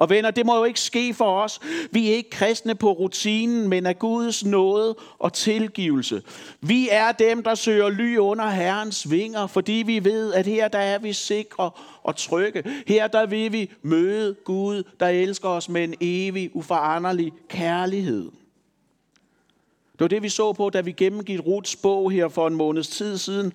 Og 0.00 0.10
venner, 0.10 0.30
det 0.30 0.46
må 0.46 0.56
jo 0.56 0.64
ikke 0.64 0.80
ske 0.80 1.14
for 1.14 1.40
os. 1.40 1.60
Vi 1.90 2.10
er 2.10 2.14
ikke 2.14 2.30
kristne 2.30 2.74
på 2.74 2.92
rutinen, 2.92 3.68
men 3.68 3.86
af 3.86 3.98
Guds 3.98 4.44
nåde 4.44 4.96
og 5.18 5.32
tilgivelse. 5.32 6.22
Vi 6.60 6.88
er 6.90 7.12
dem, 7.12 7.42
der 7.42 7.54
søger 7.54 7.88
ly 7.88 8.16
under 8.16 8.46
Herrens 8.46 9.10
vinger, 9.10 9.46
fordi 9.46 9.72
vi 9.72 10.04
ved, 10.04 10.34
at 10.34 10.46
her 10.46 10.68
der 10.68 10.78
er 10.78 10.98
vi 10.98 11.12
sikre 11.12 11.70
og 12.02 12.16
trygge. 12.16 12.64
Her 12.86 13.08
der 13.08 13.26
vil 13.26 13.52
vi 13.52 13.70
møde 13.82 14.36
Gud, 14.44 14.82
der 15.00 15.08
elsker 15.08 15.48
os 15.48 15.68
med 15.68 15.84
en 15.84 15.94
evig, 16.00 16.50
uforanderlig 16.54 17.32
kærlighed. 17.48 18.30
Det 19.92 20.00
var 20.00 20.08
det, 20.08 20.22
vi 20.22 20.28
så 20.28 20.52
på, 20.52 20.70
da 20.70 20.80
vi 20.80 20.92
gennemgik 20.92 21.40
Ruts 21.46 21.76
bog 21.76 22.10
her 22.10 22.28
for 22.28 22.46
en 22.46 22.54
måneds 22.54 22.88
tid 22.88 23.18
siden. 23.18 23.52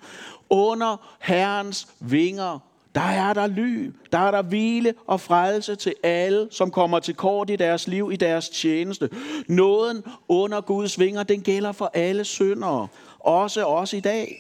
Under 0.50 1.18
Herrens 1.20 1.88
vinger 2.00 2.60
der 2.96 3.02
er 3.02 3.34
der 3.34 3.48
ly, 3.48 3.92
der 4.12 4.18
er 4.18 4.32
der 4.32 4.42
hvile 4.42 4.94
og 5.08 5.22
frelse 5.22 5.76
til 5.76 5.96
alle, 6.04 6.48
som 6.52 6.72
kommer 6.72 7.00
til 7.00 7.16
kort 7.16 7.50
i 7.50 7.56
deres 7.56 7.88
liv, 7.88 8.10
i 8.14 8.16
deres 8.16 8.50
tjeneste. 8.50 9.10
Nåden 9.48 10.04
under 10.28 10.62
Guds 10.62 11.00
vinger, 11.00 11.24
den 11.24 11.42
gælder 11.42 11.72
for 11.72 11.92
alle 11.94 12.24
syndere, 12.24 12.88
også 13.20 13.66
os 13.66 13.94
i 13.94 14.00
dag. 14.00 14.38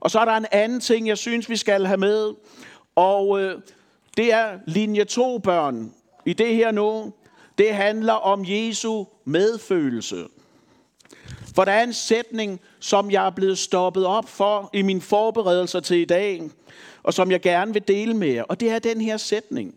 Og 0.00 0.10
så 0.10 0.18
er 0.18 0.24
der 0.24 0.32
en 0.32 0.46
anden 0.52 0.80
ting, 0.80 1.08
jeg 1.08 1.18
synes, 1.18 1.50
vi 1.50 1.56
skal 1.56 1.86
have 1.86 1.98
med, 1.98 2.34
og 2.94 3.40
øh, 3.40 3.60
det 4.16 4.32
er 4.32 4.58
linje 4.66 5.04
2 5.04 5.38
børn. 5.38 5.92
I 6.26 6.32
det 6.32 6.54
her 6.54 6.70
nu, 6.70 7.12
det 7.58 7.74
handler 7.74 8.12
om 8.12 8.44
Jesu 8.46 9.04
medfølelse. 9.24 10.24
For 11.54 11.64
der 11.64 11.72
er 11.72 11.82
en 11.82 11.92
sætning, 11.92 12.60
som 12.84 13.10
jeg 13.10 13.26
er 13.26 13.30
blevet 13.30 13.58
stoppet 13.58 14.06
op 14.06 14.28
for 14.28 14.70
i 14.72 14.82
min 14.82 15.00
forberedelser 15.00 15.80
til 15.80 15.96
i 15.96 16.04
dag, 16.04 16.42
og 17.02 17.14
som 17.14 17.30
jeg 17.30 17.40
gerne 17.40 17.72
vil 17.72 17.88
dele 17.88 18.14
med 18.14 18.28
jer. 18.28 18.42
Og 18.42 18.60
det 18.60 18.70
er 18.70 18.78
den 18.78 19.00
her 19.00 19.16
sætning. 19.16 19.74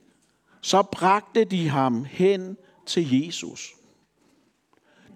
Så 0.61 0.81
bragte 0.81 1.43
de 1.43 1.69
ham 1.69 2.03
hen 2.03 2.57
til 2.85 3.25
Jesus. 3.25 3.73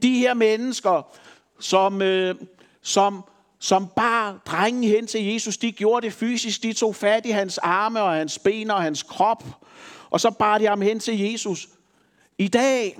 De 0.01 0.19
her 0.19 0.33
mennesker, 0.33 1.17
som, 1.59 2.01
øh, 2.01 2.35
som, 2.81 3.23
som 3.59 3.87
bar 3.95 4.41
drengen 4.45 4.83
hen 4.83 5.07
til 5.07 5.25
Jesus, 5.25 5.57
de 5.57 5.71
gjorde 5.71 6.05
det 6.05 6.13
fysisk. 6.13 6.63
De 6.63 6.73
tog 6.73 6.95
fat 6.95 7.25
i 7.25 7.29
hans 7.29 7.57
arme 7.57 8.01
og 8.01 8.13
hans 8.13 8.39
ben 8.39 8.71
og 8.71 8.81
hans 8.81 9.03
krop, 9.03 9.43
og 10.09 10.21
så 10.21 10.31
bar 10.31 10.57
de 10.57 10.65
ham 10.65 10.81
hen 10.81 10.99
til 10.99 11.19
Jesus. 11.19 11.69
I 12.37 12.47
dag, 12.47 12.99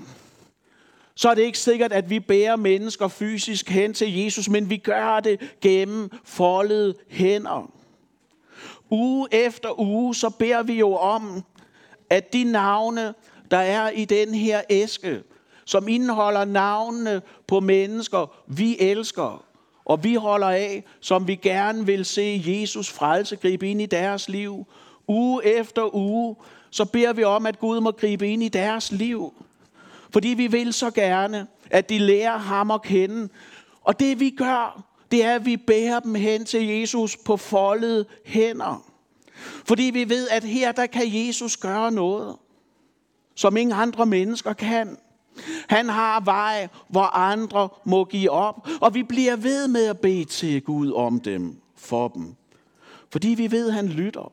så 1.15 1.29
er 1.29 1.35
det 1.35 1.41
ikke 1.41 1.59
sikkert, 1.59 1.93
at 1.93 2.09
vi 2.09 2.19
bærer 2.19 2.55
mennesker 2.55 3.07
fysisk 3.07 3.69
hen 3.69 3.93
til 3.93 4.17
Jesus, 4.17 4.49
men 4.49 4.69
vi 4.69 4.77
gør 4.77 5.19
det 5.19 5.39
gennem 5.61 6.09
foldede 6.23 6.95
hænder. 7.09 7.71
Uge 8.89 9.27
efter 9.31 9.79
uge, 9.79 10.15
så 10.15 10.29
beder 10.29 10.63
vi 10.63 10.73
jo 10.73 10.95
om, 10.95 11.43
at 12.09 12.33
de 12.33 12.43
navne, 12.43 13.13
der 13.51 13.57
er 13.57 13.89
i 13.89 14.05
den 14.05 14.35
her 14.35 14.61
æske, 14.69 15.23
som 15.65 15.87
indeholder 15.87 16.45
navnene 16.45 17.21
på 17.47 17.59
mennesker, 17.59 18.35
vi 18.47 18.77
elsker, 18.79 19.45
og 19.85 20.03
vi 20.03 20.15
holder 20.15 20.47
af, 20.47 20.83
som 20.99 21.27
vi 21.27 21.35
gerne 21.35 21.85
vil 21.85 22.05
se 22.05 22.43
Jesus 22.45 22.89
frelse 22.89 23.35
gribe 23.35 23.69
ind 23.69 23.81
i 23.81 23.85
deres 23.85 24.29
liv. 24.29 24.65
Uge 25.07 25.45
efter 25.45 25.95
uge, 25.95 26.35
så 26.69 26.85
beder 26.85 27.13
vi 27.13 27.23
om, 27.23 27.45
at 27.45 27.59
Gud 27.59 27.79
må 27.79 27.91
gribe 27.91 28.29
ind 28.29 28.43
i 28.43 28.49
deres 28.49 28.91
liv. 28.91 29.33
Fordi 30.13 30.27
vi 30.27 30.47
vil 30.47 30.73
så 30.73 30.91
gerne, 30.91 31.47
at 31.69 31.89
de 31.89 31.99
lærer 31.99 32.37
ham 32.37 32.71
at 32.71 32.81
kende. 32.81 33.29
Og 33.81 33.99
det 33.99 34.19
vi 34.19 34.29
gør, 34.29 34.83
det 35.11 35.25
er, 35.25 35.35
at 35.35 35.45
vi 35.45 35.57
bærer 35.57 35.99
dem 35.99 36.15
hen 36.15 36.45
til 36.45 36.67
Jesus 36.67 37.17
på 37.17 37.37
foldede 37.37 38.05
hænder. 38.25 38.85
Fordi 39.65 39.83
vi 39.83 40.09
ved, 40.09 40.27
at 40.29 40.43
her 40.43 40.71
der 40.71 40.85
kan 40.85 41.03
Jesus 41.05 41.57
gøre 41.57 41.91
noget, 41.91 42.35
som 43.35 43.57
ingen 43.57 43.75
andre 43.75 44.05
mennesker 44.05 44.53
kan. 44.53 44.97
Han 45.67 45.89
har 45.89 46.19
vej, 46.19 46.67
hvor 46.87 47.15
andre 47.15 47.69
må 47.83 48.03
give 48.05 48.29
op, 48.29 48.67
og 48.81 48.93
vi 48.93 49.03
bliver 49.03 49.35
ved 49.35 49.67
med 49.67 49.85
at 49.85 49.99
bede 49.99 50.25
til 50.25 50.61
Gud 50.61 50.91
om 50.91 51.19
dem, 51.19 51.61
for 51.75 52.07
dem. 52.07 52.35
Fordi 53.09 53.27
vi 53.27 53.51
ved, 53.51 53.67
at 53.67 53.73
han 53.73 53.87
lytter. 53.87 54.31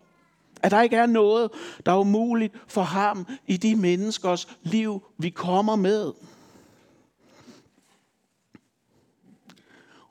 At 0.62 0.71
der 0.71 0.83
ikke 0.83 0.97
er 0.97 1.07
noget, 1.07 1.51
der 1.87 1.92
er 1.92 1.99
umuligt 1.99 2.55
for 2.66 2.83
ham 2.83 3.27
i 3.47 3.57
de 3.57 3.77
menneskers 3.77 4.49
liv, 4.62 5.03
vi 5.18 5.31
kommer 5.31 5.77
med. 5.77 6.12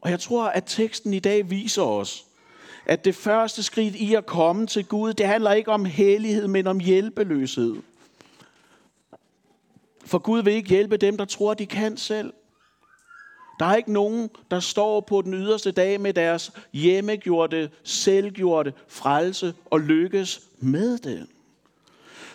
Og 0.01 0.11
jeg 0.11 0.19
tror, 0.19 0.45
at 0.45 0.63
teksten 0.65 1.13
i 1.13 1.19
dag 1.19 1.49
viser 1.49 1.81
os, 1.81 2.25
at 2.85 3.05
det 3.05 3.15
første 3.15 3.63
skridt 3.63 3.95
i 3.95 4.13
at 4.13 4.25
komme 4.25 4.67
til 4.67 4.85
Gud, 4.85 5.13
det 5.13 5.27
handler 5.27 5.51
ikke 5.51 5.71
om 5.71 5.85
hellighed, 5.85 6.47
men 6.47 6.67
om 6.67 6.79
hjælpeløshed. 6.79 7.75
For 10.05 10.19
Gud 10.19 10.43
vil 10.43 10.53
ikke 10.53 10.69
hjælpe 10.69 10.97
dem, 10.97 11.17
der 11.17 11.25
tror, 11.25 11.53
de 11.53 11.65
kan 11.65 11.97
selv. 11.97 12.33
Der 13.59 13.65
er 13.65 13.75
ikke 13.75 13.93
nogen, 13.93 14.29
der 14.51 14.59
står 14.59 14.99
på 14.99 15.21
den 15.21 15.33
yderste 15.33 15.71
dag 15.71 16.01
med 16.01 16.13
deres 16.13 16.51
hjemmegjorte, 16.73 17.69
selvgjorte 17.83 18.73
frelse 18.87 19.53
og 19.65 19.79
lykkes 19.79 20.41
med 20.59 20.97
det. 20.97 21.27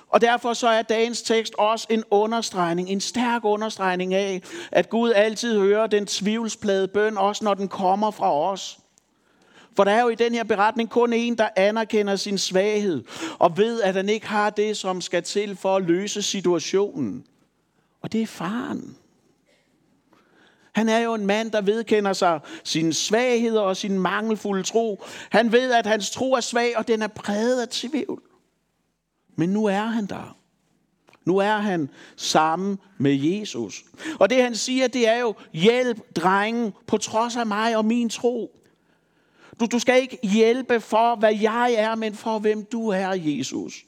Og 0.08 0.20
derfor 0.20 0.52
så 0.52 0.68
er 0.68 0.82
dagens 0.82 1.22
tekst 1.22 1.54
også 1.58 1.86
en 1.90 2.04
understregning, 2.10 2.88
en 2.88 3.00
stærk 3.00 3.44
understregning 3.44 4.14
af, 4.14 4.42
at 4.72 4.90
Gud 4.90 5.12
altid 5.12 5.58
hører 5.58 5.86
den 5.86 6.06
tvivlsplade 6.06 6.88
bøn, 6.88 7.18
også 7.18 7.44
når 7.44 7.54
den 7.54 7.68
kommer 7.68 8.10
fra 8.10 8.34
os. 8.34 8.78
For 9.76 9.84
der 9.84 9.92
er 9.92 10.02
jo 10.02 10.08
i 10.08 10.14
den 10.14 10.34
her 10.34 10.44
beretning 10.44 10.90
kun 10.90 11.12
en, 11.12 11.38
der 11.38 11.48
anerkender 11.56 12.16
sin 12.16 12.38
svaghed, 12.38 13.04
og 13.38 13.56
ved, 13.56 13.82
at 13.82 13.94
han 13.94 14.08
ikke 14.08 14.26
har 14.26 14.50
det, 14.50 14.76
som 14.76 15.00
skal 15.00 15.22
til 15.22 15.56
for 15.56 15.76
at 15.76 15.82
løse 15.82 16.22
situationen. 16.22 17.24
Og 18.02 18.12
det 18.12 18.22
er 18.22 18.26
faren. 18.26 18.96
Han 20.72 20.88
er 20.88 20.98
jo 20.98 21.14
en 21.14 21.26
mand, 21.26 21.50
der 21.50 21.60
vedkender 21.60 22.12
sig 22.12 22.40
sine 22.64 22.92
svagheder 22.92 23.60
og 23.60 23.76
sin 23.76 23.98
mangelfulde 23.98 24.62
tro. 24.62 25.04
Han 25.30 25.52
ved, 25.52 25.72
at 25.72 25.86
hans 25.86 26.10
tro 26.10 26.32
er 26.32 26.40
svag, 26.40 26.78
og 26.78 26.88
den 26.88 27.02
er 27.02 27.08
præget 27.08 27.60
af 27.60 27.68
tvivl. 27.68 28.22
Men 29.36 29.48
nu 29.48 29.64
er 29.64 29.84
han 29.84 30.06
der. 30.06 30.36
Nu 31.24 31.38
er 31.38 31.56
han 31.56 31.90
sammen 32.16 32.78
med 32.98 33.14
Jesus. 33.14 33.84
Og 34.20 34.30
det 34.30 34.42
han 34.42 34.54
siger, 34.54 34.88
det 34.88 35.08
er 35.08 35.20
jo, 35.20 35.34
hjælp 35.52 36.16
drengen 36.16 36.72
på 36.86 36.98
trods 36.98 37.36
af 37.36 37.46
mig 37.46 37.76
og 37.76 37.84
min 37.84 38.08
tro. 38.08 38.58
Du, 39.60 39.66
du 39.66 39.78
skal 39.78 40.02
ikke 40.02 40.18
hjælpe 40.22 40.80
for, 40.80 41.16
hvad 41.16 41.36
jeg 41.36 41.74
er, 41.78 41.94
men 41.94 42.14
for, 42.14 42.38
hvem 42.38 42.64
du 42.64 42.88
er, 42.88 43.08
Jesus. 43.16 43.84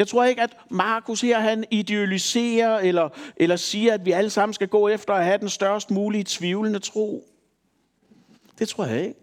Jeg 0.00 0.08
tror 0.08 0.24
ikke, 0.24 0.42
at 0.42 0.56
Markus 0.70 1.20
her 1.20 1.38
han 1.38 1.64
idealiserer 1.70 2.78
eller, 2.78 3.08
eller 3.36 3.56
siger, 3.56 3.94
at 3.94 4.04
vi 4.04 4.12
alle 4.12 4.30
sammen 4.30 4.54
skal 4.54 4.68
gå 4.68 4.88
efter 4.88 5.14
at 5.14 5.24
have 5.24 5.38
den 5.38 5.48
størst 5.48 5.90
mulige 5.90 6.24
tvivlende 6.26 6.78
tro. 6.78 7.24
Det 8.58 8.68
tror 8.68 8.84
jeg 8.84 9.02
ikke. 9.02 9.20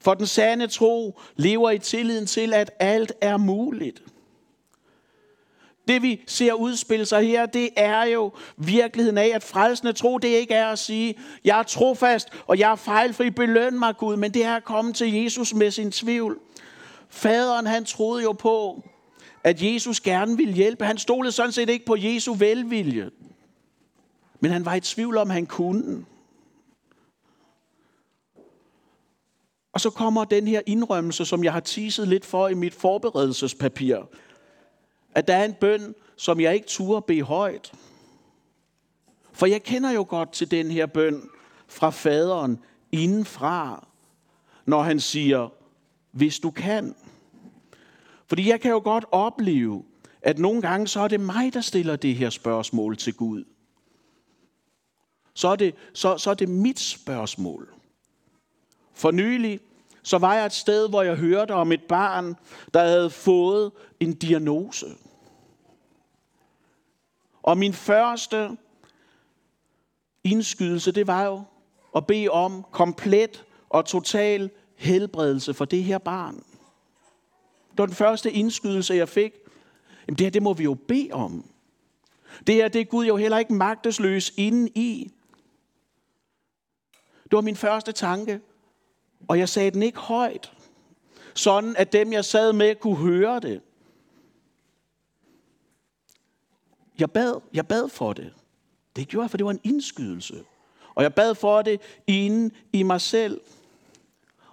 For 0.00 0.14
den 0.14 0.26
sande 0.26 0.66
tro 0.66 1.20
lever 1.36 1.70
i 1.70 1.78
tilliden 1.78 2.26
til, 2.26 2.54
at 2.54 2.70
alt 2.78 3.12
er 3.20 3.36
muligt. 3.36 4.02
Det 5.88 6.02
vi 6.02 6.22
ser 6.26 6.52
udspille 6.52 7.06
sig 7.06 7.26
her, 7.26 7.46
det 7.46 7.70
er 7.76 8.04
jo 8.04 8.32
virkeligheden 8.56 9.18
af, 9.18 9.30
at 9.34 9.42
frelsende 9.42 9.92
tro, 9.92 10.18
det 10.18 10.28
ikke 10.28 10.54
er 10.54 10.66
at 10.66 10.78
sige, 10.78 11.14
jeg 11.44 11.58
er 11.58 11.62
trofast, 11.62 12.28
og 12.46 12.58
jeg 12.58 12.72
er 12.72 12.76
fejlfri, 12.76 13.30
beløn 13.30 13.78
mig 13.78 13.96
Gud, 13.96 14.16
men 14.16 14.34
det 14.34 14.44
er 14.44 14.56
at 14.56 14.64
komme 14.64 14.92
til 14.92 15.14
Jesus 15.14 15.54
med 15.54 15.70
sin 15.70 15.92
tvivl. 15.92 16.38
Faderen 17.08 17.66
han 17.66 17.84
troede 17.84 18.22
jo 18.22 18.32
på, 18.32 18.82
at 19.46 19.62
Jesus 19.62 20.00
gerne 20.00 20.36
ville 20.36 20.54
hjælpe. 20.54 20.84
Han 20.84 20.98
stolede 20.98 21.32
sådan 21.32 21.52
set 21.52 21.68
ikke 21.68 21.86
på 21.86 21.96
Jesu 21.96 22.34
velvilje. 22.34 23.10
Men 24.40 24.50
han 24.50 24.64
var 24.64 24.74
i 24.74 24.80
tvivl 24.80 25.16
om, 25.16 25.30
han 25.30 25.46
kunne. 25.46 26.04
Og 29.72 29.80
så 29.80 29.90
kommer 29.90 30.24
den 30.24 30.48
her 30.48 30.60
indrømmelse, 30.66 31.24
som 31.24 31.44
jeg 31.44 31.52
har 31.52 31.60
tiset 31.60 32.08
lidt 32.08 32.24
for 32.24 32.48
i 32.48 32.54
mit 32.54 32.74
forberedelsespapir. 32.74 33.98
At 35.14 35.28
der 35.28 35.36
er 35.36 35.44
en 35.44 35.54
bøn, 35.54 35.94
som 36.16 36.40
jeg 36.40 36.54
ikke 36.54 36.66
turde 36.66 37.02
bede 37.06 37.22
højt. 37.22 37.72
For 39.32 39.46
jeg 39.46 39.62
kender 39.62 39.90
jo 39.90 40.06
godt 40.08 40.32
til 40.32 40.50
den 40.50 40.70
her 40.70 40.86
bøn 40.86 41.22
fra 41.68 41.90
faderen 41.90 42.58
indenfra, 42.92 43.86
når 44.64 44.82
han 44.82 45.00
siger, 45.00 45.48
hvis 46.12 46.38
du 46.38 46.50
kan. 46.50 46.94
Fordi 48.26 48.48
jeg 48.48 48.60
kan 48.60 48.70
jo 48.70 48.80
godt 48.84 49.04
opleve, 49.12 49.84
at 50.22 50.38
nogle 50.38 50.62
gange 50.62 50.88
så 50.88 51.00
er 51.00 51.08
det 51.08 51.20
mig, 51.20 51.54
der 51.54 51.60
stiller 51.60 51.96
det 51.96 52.14
her 52.14 52.30
spørgsmål 52.30 52.96
til 52.96 53.14
Gud. 53.14 53.44
Så 55.34 55.48
er 55.48 55.56
det, 55.56 55.74
så, 55.92 56.18
så 56.18 56.30
er 56.30 56.34
det 56.34 56.48
mit 56.48 56.80
spørgsmål. 56.80 57.74
For 58.94 59.10
nylig, 59.10 59.60
så 60.02 60.18
var 60.18 60.34
jeg 60.34 60.46
et 60.46 60.52
sted, 60.52 60.88
hvor 60.88 61.02
jeg 61.02 61.16
hørte 61.16 61.52
om 61.52 61.72
et 61.72 61.82
barn, 61.82 62.36
der 62.74 62.80
havde 62.80 63.10
fået 63.10 63.72
en 64.00 64.14
diagnose. 64.14 64.86
Og 67.42 67.58
min 67.58 67.72
første 67.72 68.56
indskydelse, 70.24 70.92
det 70.92 71.06
var 71.06 71.24
jo 71.24 71.42
at 71.96 72.06
bede 72.06 72.28
om 72.28 72.64
komplet 72.70 73.44
og 73.68 73.84
total 73.84 74.50
helbredelse 74.76 75.54
for 75.54 75.64
det 75.64 75.84
her 75.84 75.98
barn. 75.98 76.44
Det 77.76 77.82
var 77.82 77.86
den 77.86 77.94
første 77.94 78.32
indskydelse, 78.32 78.94
jeg 78.94 79.08
fik. 79.08 79.32
Jamen 80.06 80.18
det 80.18 80.26
her, 80.26 80.30
det 80.30 80.42
må 80.42 80.52
vi 80.52 80.64
jo 80.64 80.74
bede 80.74 81.12
om. 81.12 81.50
Det 82.46 82.54
her, 82.54 82.68
det 82.68 82.80
er 82.80 82.84
Gud 82.84 83.06
jo 83.06 83.16
heller 83.16 83.38
ikke 83.38 83.54
magtesløs 83.54 84.32
inden 84.36 84.68
i. 84.74 85.10
Det 87.22 87.32
var 87.32 87.40
min 87.40 87.56
første 87.56 87.92
tanke, 87.92 88.40
og 89.28 89.38
jeg 89.38 89.48
sagde 89.48 89.70
den 89.70 89.82
ikke 89.82 89.98
højt, 89.98 90.52
sådan 91.34 91.76
at 91.76 91.92
dem, 91.92 92.12
jeg 92.12 92.24
sad 92.24 92.52
med, 92.52 92.74
kunne 92.74 92.96
høre 92.96 93.40
det. 93.40 93.60
Jeg 96.98 97.10
bad, 97.10 97.40
jeg 97.52 97.66
bad 97.66 97.88
for 97.88 98.12
det. 98.12 98.34
Det 98.96 99.08
gjorde 99.08 99.24
jeg, 99.24 99.30
for 99.30 99.36
det 99.36 99.44
var 99.44 99.50
en 99.50 99.60
indskydelse. 99.64 100.44
Og 100.94 101.02
jeg 101.02 101.14
bad 101.14 101.34
for 101.34 101.62
det 101.62 101.80
inden 102.06 102.52
i 102.72 102.82
mig 102.82 103.00
selv. 103.00 103.40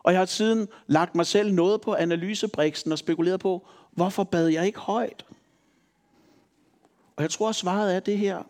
Og 0.03 0.11
jeg 0.11 0.21
har 0.21 0.25
siden 0.25 0.67
lagt 0.87 1.15
mig 1.15 1.25
selv 1.25 1.53
noget 1.53 1.81
på 1.81 1.95
analysebriksen 1.95 2.91
og 2.91 2.97
spekuleret 2.97 3.39
på, 3.39 3.67
hvorfor 3.91 4.23
bad 4.23 4.47
jeg 4.47 4.65
ikke 4.65 4.79
højt? 4.79 5.25
Og 7.15 7.23
jeg 7.23 7.29
tror, 7.29 7.49
at 7.49 7.55
svaret 7.55 7.95
er 7.95 7.99
det 7.99 8.17
her. 8.17 8.43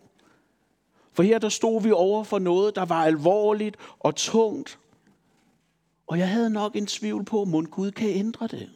For 1.14 1.24
her 1.24 1.40
der 1.40 1.50
stod 1.50 1.82
vi 1.82 1.92
over 1.92 2.24
for 2.24 2.40
noget, 2.40 2.76
der 2.76 2.86
var 2.86 3.06
alvorligt 3.06 3.78
og 4.00 4.16
tungt. 4.16 4.80
Og 6.08 6.20
jeg 6.20 6.30
havde 6.30 6.50
nok 6.50 6.76
en 6.76 6.88
tvivl 6.88 7.26
på, 7.26 7.42
om 7.42 7.66
Gud 7.66 7.92
kan 7.92 8.10
ændre 8.10 8.48
det. 8.48 8.70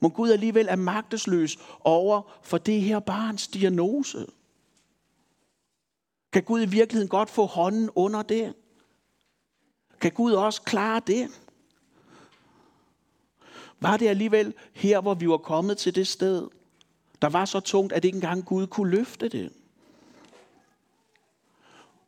Må 0.00 0.08
Gud 0.08 0.30
alligevel 0.30 0.66
er 0.70 0.76
magtesløs 0.76 1.58
over 1.80 2.22
for 2.42 2.58
det 2.58 2.80
her 2.80 2.98
barns 2.98 3.48
diagnose. 3.48 4.26
Kan 6.32 6.42
Gud 6.42 6.62
i 6.62 6.66
virkeligheden 6.66 7.08
godt 7.08 7.30
få 7.30 7.46
hånden 7.46 7.90
under 7.94 8.22
det? 8.22 8.54
Kan 10.02 10.12
Gud 10.12 10.32
også 10.32 10.62
klare 10.62 11.00
det? 11.06 11.28
Var 13.80 13.96
det 13.96 14.08
alligevel 14.08 14.54
her, 14.72 15.00
hvor 15.00 15.14
vi 15.14 15.28
var 15.28 15.36
kommet 15.36 15.78
til 15.78 15.94
det 15.94 16.08
sted, 16.08 16.48
der 17.22 17.28
var 17.28 17.44
så 17.44 17.60
tungt, 17.60 17.92
at 17.92 18.04
ikke 18.04 18.16
engang 18.16 18.44
Gud 18.44 18.66
kunne 18.66 18.90
løfte 18.90 19.28
det? 19.28 19.52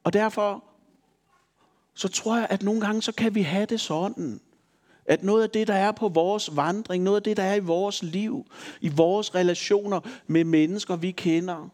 Og 0.05 0.13
derfor 0.13 0.65
så 1.95 2.09
tror 2.09 2.37
jeg, 2.37 2.47
at 2.51 2.63
nogle 2.63 2.81
gange 2.81 3.03
så 3.03 3.13
kan 3.13 3.35
vi 3.35 3.43
have 3.43 3.67
det 3.67 3.81
sådan, 3.81 4.41
at 5.07 5.23
noget 5.23 5.43
af 5.43 5.51
det, 5.51 5.67
der 5.67 5.75
er 5.75 5.93
på 5.93 6.09
vores 6.09 6.57
vandring, 6.57 7.05
noget 7.05 7.17
af 7.17 7.23
det, 7.23 7.37
der 7.37 7.43
er 7.43 7.55
i 7.55 7.61
vores 7.61 8.03
liv, 8.03 8.47
i 8.81 8.89
vores 8.89 9.35
relationer 9.35 10.01
med 10.27 10.45
mennesker, 10.45 10.97
vi 10.97 11.11
kender, 11.11 11.69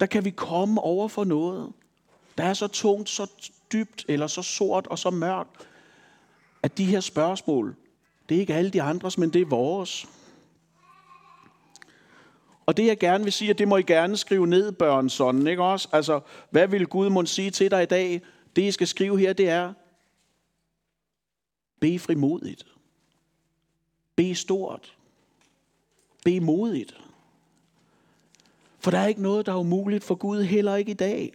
der 0.00 0.06
kan 0.06 0.24
vi 0.24 0.30
komme 0.30 0.80
over 0.80 1.08
for 1.08 1.24
noget, 1.24 1.72
der 2.38 2.44
er 2.44 2.54
så 2.54 2.68
tungt, 2.68 3.08
så 3.08 3.26
dybt, 3.72 4.04
eller 4.08 4.26
så 4.26 4.42
sort 4.42 4.86
og 4.86 4.98
så 4.98 5.10
mørkt, 5.10 5.68
at 6.62 6.78
de 6.78 6.84
her 6.84 7.00
spørgsmål, 7.00 7.76
det 8.28 8.36
er 8.36 8.40
ikke 8.40 8.54
alle 8.54 8.70
de 8.70 8.82
andres, 8.82 9.18
men 9.18 9.32
det 9.32 9.42
er 9.42 9.46
vores. 9.46 10.08
Og 12.66 12.76
det 12.76 12.86
jeg 12.86 12.98
gerne 12.98 13.24
vil 13.24 13.32
sige, 13.32 13.50
og 13.50 13.58
det 13.58 13.68
må 13.68 13.76
I 13.76 13.82
gerne 13.82 14.16
skrive 14.16 14.46
ned, 14.46 14.72
børn, 14.72 15.08
sådan, 15.08 15.46
ikke 15.46 15.62
også? 15.62 15.88
Altså, 15.92 16.20
hvad 16.50 16.68
vil 16.68 16.86
Gud 16.86 17.10
må 17.10 17.26
sige 17.26 17.50
til 17.50 17.70
dig 17.70 17.82
i 17.82 17.86
dag? 17.86 18.20
Det 18.56 18.62
I 18.62 18.70
skal 18.70 18.86
skrive 18.86 19.18
her, 19.18 19.32
det 19.32 19.48
er, 19.48 19.72
Be 21.80 21.98
frimodigt. 21.98 22.66
Be 24.16 24.34
stort. 24.34 24.96
Be 26.24 26.40
modigt. 26.40 27.00
For 28.78 28.90
der 28.90 28.98
er 28.98 29.06
ikke 29.06 29.22
noget, 29.22 29.46
der 29.46 29.52
er 29.52 29.56
umuligt 29.56 30.04
for 30.04 30.14
Gud, 30.14 30.42
heller 30.42 30.76
ikke 30.76 30.90
i 30.90 30.94
dag. 30.94 31.32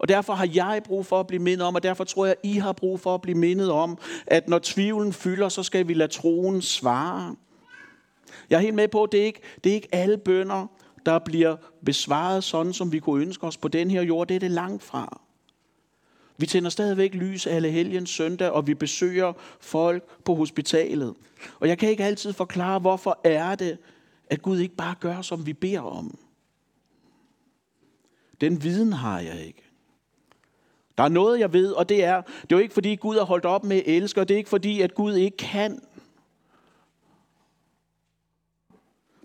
Og 0.00 0.08
derfor 0.08 0.34
har 0.34 0.48
jeg 0.54 0.80
brug 0.84 1.06
for 1.06 1.20
at 1.20 1.26
blive 1.26 1.42
mindet 1.42 1.66
om, 1.66 1.74
og 1.74 1.82
derfor 1.82 2.04
tror 2.04 2.26
jeg, 2.26 2.36
I 2.42 2.52
har 2.52 2.72
brug 2.72 3.00
for 3.00 3.14
at 3.14 3.20
blive 3.20 3.38
mindet 3.38 3.70
om, 3.70 3.98
at 4.26 4.48
når 4.48 4.58
tvivlen 4.62 5.12
fylder, 5.12 5.48
så 5.48 5.62
skal 5.62 5.88
vi 5.88 5.94
lade 5.94 6.12
troen 6.12 6.62
svare. 6.62 7.36
Jeg 8.50 8.56
er 8.56 8.60
helt 8.60 8.74
med 8.74 8.88
på, 8.88 9.02
at 9.02 9.12
det 9.12 9.20
er 9.20 9.24
ikke, 9.24 9.40
det 9.64 9.70
er 9.70 9.74
ikke 9.74 9.88
alle 9.92 10.18
bønder, 10.18 10.66
der 11.06 11.18
bliver 11.18 11.56
besvaret 11.84 12.44
sådan, 12.44 12.72
som 12.72 12.92
vi 12.92 12.98
kunne 12.98 13.22
ønske 13.22 13.46
os 13.46 13.56
på 13.56 13.68
den 13.68 13.90
her 13.90 14.02
jord. 14.02 14.28
Det 14.28 14.34
er 14.34 14.40
det 14.40 14.50
langt 14.50 14.82
fra. 14.82 15.20
Vi 16.36 16.46
tænder 16.46 16.70
stadigvæk 16.70 17.14
lys 17.14 17.46
alle 17.46 17.70
helgens 17.70 18.10
søndag, 18.10 18.50
og 18.50 18.66
vi 18.66 18.74
besøger 18.74 19.32
folk 19.60 20.24
på 20.24 20.34
hospitalet. 20.34 21.14
Og 21.60 21.68
jeg 21.68 21.78
kan 21.78 21.90
ikke 21.90 22.04
altid 22.04 22.32
forklare, 22.32 22.78
hvorfor 22.78 23.20
er 23.24 23.54
det, 23.54 23.78
at 24.26 24.42
Gud 24.42 24.58
ikke 24.58 24.76
bare 24.76 24.94
gør, 25.00 25.22
som 25.22 25.46
vi 25.46 25.52
beder 25.52 25.80
om. 25.80 26.18
Den 28.40 28.62
viden 28.62 28.92
har 28.92 29.20
jeg 29.20 29.46
ikke. 29.46 29.69
Der 30.98 31.04
er 31.04 31.08
noget, 31.08 31.40
jeg 31.40 31.52
ved, 31.52 31.72
og 31.72 31.88
det 31.88 32.04
er, 32.04 32.20
det 32.20 32.52
er 32.52 32.56
jo 32.56 32.58
ikke 32.58 32.74
fordi 32.74 32.94
Gud 32.96 33.16
har 33.16 33.24
holdt 33.24 33.44
op 33.44 33.64
med 33.64 33.76
at 33.76 33.82
elske, 33.86 34.20
og 34.20 34.28
det 34.28 34.34
er 34.34 34.38
ikke 34.38 34.50
fordi, 34.50 34.80
at 34.80 34.94
Gud 34.94 35.14
ikke 35.14 35.36
kan. 35.36 35.82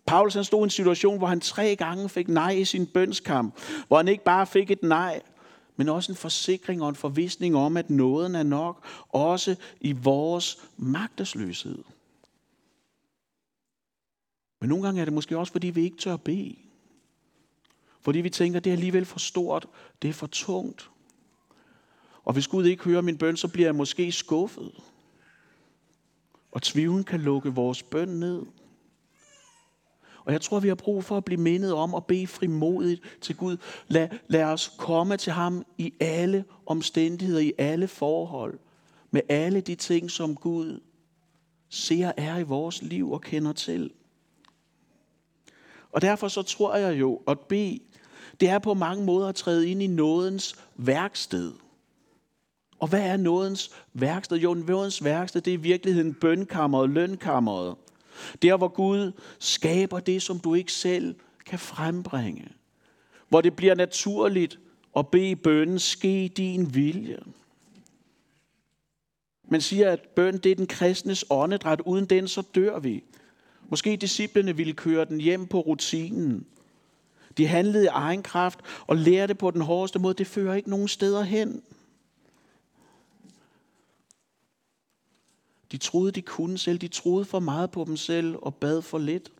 Paulus 0.05 0.33
han 0.33 0.43
stod 0.43 0.59
i 0.59 0.63
en 0.63 0.69
situation, 0.69 1.17
hvor 1.17 1.27
han 1.27 1.39
tre 1.39 1.75
gange 1.75 2.09
fik 2.09 2.27
nej 2.27 2.51
i 2.51 2.65
sin 2.65 2.87
bønskamp. 2.87 3.55
Hvor 3.87 3.97
han 3.97 4.07
ikke 4.07 4.23
bare 4.23 4.47
fik 4.47 4.71
et 4.71 4.83
nej, 4.83 5.21
men 5.75 5.89
også 5.89 6.11
en 6.11 6.15
forsikring 6.15 6.83
og 6.83 6.89
en 6.89 6.95
forvisning 6.95 7.55
om, 7.55 7.77
at 7.77 7.89
nåden 7.89 8.35
er 8.35 8.43
nok, 8.43 8.85
også 9.09 9.55
i 9.81 9.91
vores 9.91 10.57
magtesløshed. 10.77 11.83
Men 14.61 14.69
nogle 14.69 14.85
gange 14.85 15.01
er 15.01 15.05
det 15.05 15.13
måske 15.13 15.37
også, 15.37 15.51
fordi 15.51 15.69
vi 15.69 15.83
ikke 15.83 15.97
tør 15.97 16.17
bede. 16.17 16.55
Fordi 18.01 18.21
vi 18.21 18.29
tænker, 18.29 18.59
det 18.59 18.69
er 18.69 18.73
alligevel 18.75 19.05
for 19.05 19.19
stort, 19.19 19.67
det 20.01 20.09
er 20.09 20.13
for 20.13 20.27
tungt. 20.27 20.89
Og 22.25 22.33
hvis 22.33 22.47
Gud 22.47 22.65
ikke 22.65 22.83
hører 22.83 23.01
min 23.01 23.17
bøn, 23.17 23.37
så 23.37 23.47
bliver 23.47 23.67
jeg 23.67 23.75
måske 23.75 24.11
skuffet. 24.11 24.71
Og 26.51 26.61
tvivlen 26.61 27.03
kan 27.03 27.21
lukke 27.21 27.49
vores 27.49 27.83
bøn 27.83 28.07
ned. 28.07 28.41
Og 30.25 30.33
jeg 30.33 30.41
tror, 30.41 30.59
vi 30.59 30.67
har 30.67 30.75
brug 30.75 31.03
for 31.03 31.17
at 31.17 31.25
blive 31.25 31.41
mindet 31.41 31.73
om 31.73 31.95
at 31.95 32.05
bede 32.05 32.27
frimodigt 32.27 33.01
til 33.21 33.35
Gud. 33.35 33.57
Lad, 33.87 34.09
lad 34.27 34.43
os 34.43 34.73
komme 34.77 35.17
til 35.17 35.33
ham 35.33 35.65
i 35.77 35.93
alle 35.99 36.45
omstændigheder, 36.65 37.39
i 37.39 37.53
alle 37.57 37.87
forhold. 37.87 38.59
Med 39.11 39.21
alle 39.29 39.61
de 39.61 39.75
ting, 39.75 40.11
som 40.11 40.35
Gud 40.35 40.79
ser 41.69 42.11
er 42.17 42.37
i 42.37 42.43
vores 42.43 42.81
liv 42.81 43.11
og 43.11 43.21
kender 43.21 43.53
til. 43.53 43.91
Og 45.91 46.01
derfor 46.01 46.27
så 46.27 46.41
tror 46.41 46.75
jeg 46.75 46.99
jo, 46.99 47.21
at 47.27 47.39
bede, 47.39 47.79
det 48.39 48.49
er 48.49 48.59
på 48.59 48.73
mange 48.73 49.05
måder 49.05 49.27
at 49.27 49.35
træde 49.35 49.69
ind 49.69 49.83
i 49.83 49.87
nådens 49.87 50.55
værksted. 50.75 51.53
Og 52.79 52.87
hvad 52.87 53.01
er 53.01 53.17
nådens 53.17 53.71
værksted? 53.93 54.37
Jo, 54.37 54.53
nådens 54.53 55.03
værksted, 55.03 55.41
det 55.41 55.51
er 55.51 55.57
i 55.57 55.61
virkeligheden 55.61 56.13
bønkammeret, 56.13 56.89
lønkammeret. 56.89 57.75
Der, 58.41 58.57
hvor 58.57 58.67
Gud 58.67 59.11
skaber 59.39 59.99
det, 59.99 60.21
som 60.21 60.39
du 60.39 60.53
ikke 60.53 60.71
selv 60.71 61.15
kan 61.45 61.59
frembringe. 61.59 62.47
Hvor 63.29 63.41
det 63.41 63.55
bliver 63.55 63.75
naturligt 63.75 64.59
at 64.97 65.07
bede 65.07 65.35
bønnen, 65.35 65.79
ske 65.79 66.31
din 66.37 66.75
vilje. 66.75 67.19
Man 69.47 69.61
siger, 69.61 69.91
at 69.91 69.99
bøn 70.15 70.37
det 70.37 70.51
er 70.51 70.55
den 70.55 70.67
kristnes 70.67 71.25
åndedræt. 71.29 71.81
Uden 71.85 72.05
den, 72.05 72.27
så 72.27 72.43
dør 72.55 72.79
vi. 72.79 73.03
Måske 73.69 73.95
disciplene 73.95 74.55
ville 74.55 74.73
køre 74.73 75.05
den 75.05 75.21
hjem 75.21 75.47
på 75.47 75.59
rutinen. 75.59 76.45
De 77.37 77.47
handlede 77.47 77.83
i 77.83 77.87
egen 77.87 78.23
kraft 78.23 78.59
og 78.87 78.95
lærte 78.95 79.35
på 79.35 79.51
den 79.51 79.61
hårdeste 79.61 79.99
måde. 79.99 80.13
Det 80.13 80.27
fører 80.27 80.55
ikke 80.55 80.69
nogen 80.69 80.87
steder 80.87 81.23
hen. 81.23 81.61
De 85.71 85.77
troede, 85.77 86.11
de 86.11 86.21
kunne 86.21 86.57
selv. 86.57 86.77
De 86.77 86.87
troede 86.87 87.25
for 87.25 87.39
meget 87.39 87.71
på 87.71 87.83
dem 87.83 87.97
selv 87.97 88.35
og 88.41 88.55
bad 88.55 88.81
for 88.81 88.97
lidt. 88.97 89.31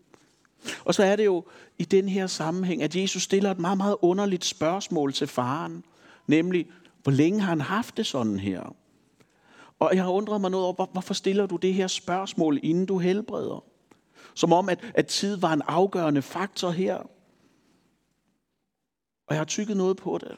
Og 0.86 0.94
så 0.94 1.04
er 1.04 1.16
det 1.16 1.26
jo 1.26 1.44
i 1.78 1.84
den 1.84 2.10
her 2.10 2.28
sammenhæng, 2.28 2.84
at 2.84 2.96
Jesus 2.96 3.24
stiller 3.24 3.52
et 3.52 3.60
meget, 3.60 3.78
meget 3.78 3.98
underligt 4.02 4.46
spørgsmål 4.46 5.14
til 5.14 5.28
faren. 5.28 5.84
Nemlig, 6.28 6.68
hvor 7.04 7.12
længe 7.12 7.40
har 7.42 7.50
han 7.50 7.62
haft 7.62 7.98
det 7.98 8.06
sådan 8.06 8.40
her? 8.40 8.76
Og 9.80 9.96
jeg 9.96 10.04
har 10.04 10.12
undret 10.12 10.42
mig 10.42 10.52
noget 10.52 10.66
over, 10.66 10.92
hvorfor 10.92 11.14
stiller 11.14 11.46
du 11.46 11.56
det 11.56 11.74
her 11.74 11.88
spørgsmål, 11.88 12.60
inden 12.64 12.86
du 12.86 12.98
helbreder? 12.98 13.64
Som 14.34 14.54
om, 14.54 14.70
at, 14.70 14.80
at 14.94 15.08
tid 15.08 15.38
var 15.38 15.54
en 15.54 15.62
afgørende 15.68 16.22
faktor 16.22 16.70
her. 16.70 16.96
Og 19.28 19.30
jeg 19.30 19.38
har 19.38 19.46
tykket 19.46 19.78
noget 19.78 19.98
på 19.98 20.18
det. 20.18 20.38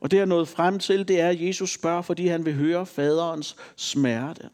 Og 0.00 0.10
det 0.10 0.16
jeg 0.16 0.22
er 0.22 0.26
nået 0.26 0.48
frem 0.48 0.78
til, 0.78 1.08
det 1.08 1.20
er, 1.20 1.28
at 1.28 1.40
Jesus 1.40 1.72
spørger, 1.72 2.02
fordi 2.02 2.26
han 2.26 2.44
vil 2.44 2.54
høre 2.54 2.86
faderens 2.86 3.56
smerte. 3.76 4.50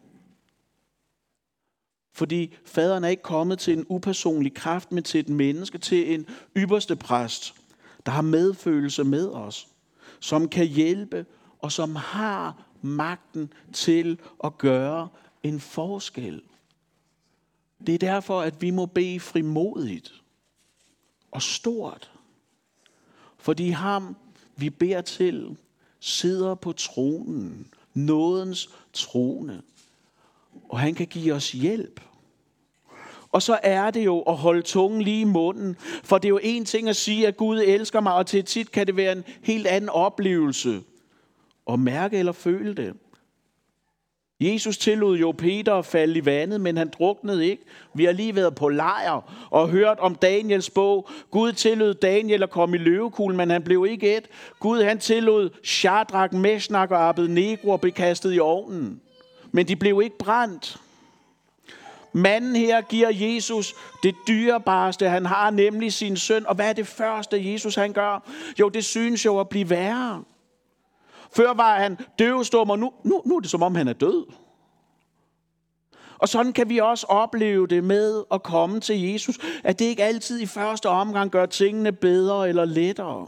Fordi 2.21 2.53
faderen 2.65 3.03
er 3.03 3.07
ikke 3.07 3.23
kommet 3.23 3.59
til 3.59 3.77
en 3.77 3.85
upersonlig 3.89 4.53
kraft, 4.53 4.91
men 4.91 5.03
til 5.03 5.19
et 5.19 5.29
menneske, 5.29 5.77
til 5.77 6.13
en 6.13 6.25
ypperste 6.57 6.95
præst, 6.95 7.53
der 8.05 8.11
har 8.11 8.21
medfølelse 8.21 9.03
med 9.03 9.29
os, 9.29 9.67
som 10.19 10.49
kan 10.49 10.65
hjælpe 10.65 11.25
og 11.59 11.71
som 11.71 11.95
har 11.95 12.65
magten 12.81 13.53
til 13.73 14.19
at 14.43 14.57
gøre 14.57 15.07
en 15.43 15.59
forskel. 15.59 16.41
Det 17.87 17.93
er 17.95 17.99
derfor, 17.99 18.41
at 18.41 18.61
vi 18.61 18.69
må 18.69 18.85
bede 18.85 19.19
frimodigt 19.19 20.13
og 21.31 21.41
stort. 21.41 22.11
Fordi 23.37 23.69
ham, 23.69 24.15
vi 24.55 24.69
beder 24.69 25.01
til, 25.01 25.57
sidder 25.99 26.55
på 26.55 26.71
tronen, 26.71 27.67
nådens 27.93 28.69
trone 28.93 29.61
og 30.71 30.79
han 30.79 30.95
kan 30.95 31.07
give 31.07 31.33
os 31.33 31.51
hjælp. 31.51 32.01
Og 33.31 33.41
så 33.41 33.59
er 33.63 33.91
det 33.91 34.05
jo 34.05 34.19
at 34.21 34.35
holde 34.35 34.61
tungen 34.61 35.01
lige 35.01 35.21
i 35.21 35.23
munden. 35.23 35.75
For 36.03 36.17
det 36.17 36.25
er 36.25 36.29
jo 36.29 36.39
en 36.43 36.65
ting 36.65 36.89
at 36.89 36.95
sige, 36.95 37.27
at 37.27 37.37
Gud 37.37 37.63
elsker 37.65 37.99
mig, 37.99 38.13
og 38.13 38.27
til 38.27 38.45
tit 38.45 38.71
kan 38.71 38.87
det 38.87 38.97
være 38.97 39.11
en 39.11 39.23
helt 39.43 39.67
anden 39.67 39.89
oplevelse. 39.89 40.81
At 41.71 41.79
mærke 41.79 42.17
eller 42.17 42.31
føle 42.31 42.73
det. 42.73 42.93
Jesus 44.41 44.77
tillod 44.77 45.17
jo 45.17 45.31
Peter 45.31 45.73
at 45.73 45.85
falde 45.85 46.17
i 46.17 46.25
vandet, 46.25 46.61
men 46.61 46.77
han 46.77 46.89
druknede 46.89 47.47
ikke. 47.47 47.63
Vi 47.93 48.05
har 48.05 48.11
lige 48.11 48.35
været 48.35 48.55
på 48.55 48.69
lejr 48.69 49.47
og 49.49 49.69
hørt 49.69 49.99
om 49.99 50.15
Daniels 50.15 50.69
bog. 50.69 51.09
Gud 51.31 51.53
tillod 51.53 51.93
Daniel 51.93 52.43
at 52.43 52.49
komme 52.49 52.75
i 52.75 52.79
løvekuglen, 52.79 53.37
men 53.37 53.49
han 53.49 53.63
blev 53.63 53.85
ikke 53.89 54.17
et. 54.17 54.27
Gud 54.59 54.83
han 54.83 54.99
tillod 54.99 55.49
Shadrach, 55.63 56.33
Meshach 56.33 56.91
og 56.91 57.09
Abednego 57.09 57.73
at 57.73 57.81
blive 57.81 57.91
kastet 57.91 58.35
i 58.35 58.39
ovnen. 58.39 59.01
Men 59.51 59.67
de 59.67 59.75
blev 59.75 60.01
ikke 60.03 60.17
brændt. 60.17 60.79
Manden 62.13 62.55
her 62.55 62.81
giver 62.81 63.09
Jesus 63.09 63.75
det 64.03 64.15
dyrebareste, 64.27 65.09
han 65.09 65.25
har, 65.25 65.49
nemlig 65.49 65.93
sin 65.93 66.17
søn. 66.17 66.47
Og 66.47 66.55
hvad 66.55 66.69
er 66.69 66.73
det 66.73 66.87
første, 66.87 67.51
Jesus 67.51 67.75
han 67.75 67.93
gør? 67.93 68.29
Jo, 68.59 68.69
det 68.69 68.85
synes 68.85 69.25
jo 69.25 69.39
at 69.39 69.49
blive 69.49 69.69
værre. 69.69 70.23
Før 71.35 71.53
var 71.53 71.79
han 71.79 71.97
døvstum, 72.19 72.69
og 72.69 72.79
nu, 72.79 72.93
nu, 73.03 73.21
nu 73.25 73.35
er 73.35 73.39
det 73.39 73.49
som 73.49 73.63
om 73.63 73.75
han 73.75 73.87
er 73.87 73.93
død. 73.93 74.25
Og 76.17 76.29
sådan 76.29 76.53
kan 76.53 76.69
vi 76.69 76.77
også 76.77 77.05
opleve 77.09 77.67
det 77.67 77.83
med 77.83 78.23
at 78.31 78.43
komme 78.43 78.79
til 78.79 79.01
Jesus, 79.01 79.39
at 79.63 79.79
det 79.79 79.85
ikke 79.85 80.03
altid 80.03 80.39
i 80.39 80.45
første 80.45 80.89
omgang 80.89 81.31
gør 81.31 81.45
tingene 81.45 81.91
bedre 81.91 82.49
eller 82.49 82.65
lettere. 82.65 83.27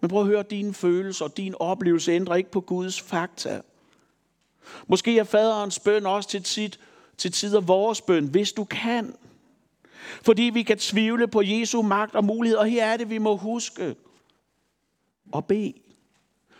Men 0.00 0.08
prøv 0.08 0.20
at 0.20 0.26
høre, 0.26 0.42
dine 0.42 0.74
følelser 0.74 1.24
og 1.24 1.36
din 1.36 1.54
oplevelse 1.60 2.12
ændrer 2.12 2.34
ikke 2.34 2.50
på 2.50 2.60
Guds 2.60 3.00
fakta. 3.00 3.60
Måske 4.86 5.18
er 5.18 5.24
faderens 5.24 5.78
bøn 5.78 6.06
også 6.06 6.28
til, 6.28 6.42
tit, 6.42 6.80
til 7.18 7.32
tider 7.32 7.60
vores 7.60 8.00
bøn, 8.00 8.26
hvis 8.26 8.52
du 8.52 8.64
kan. 8.64 9.14
Fordi 10.22 10.42
vi 10.42 10.62
kan 10.62 10.78
tvivle 10.78 11.28
på 11.28 11.42
Jesu 11.42 11.82
magt 11.82 12.14
og 12.14 12.24
mulighed, 12.24 12.58
og 12.58 12.66
her 12.66 12.84
er 12.84 12.96
det, 12.96 13.10
vi 13.10 13.18
må 13.18 13.36
huske 13.36 13.94
at 15.36 15.46
bede. 15.46 15.72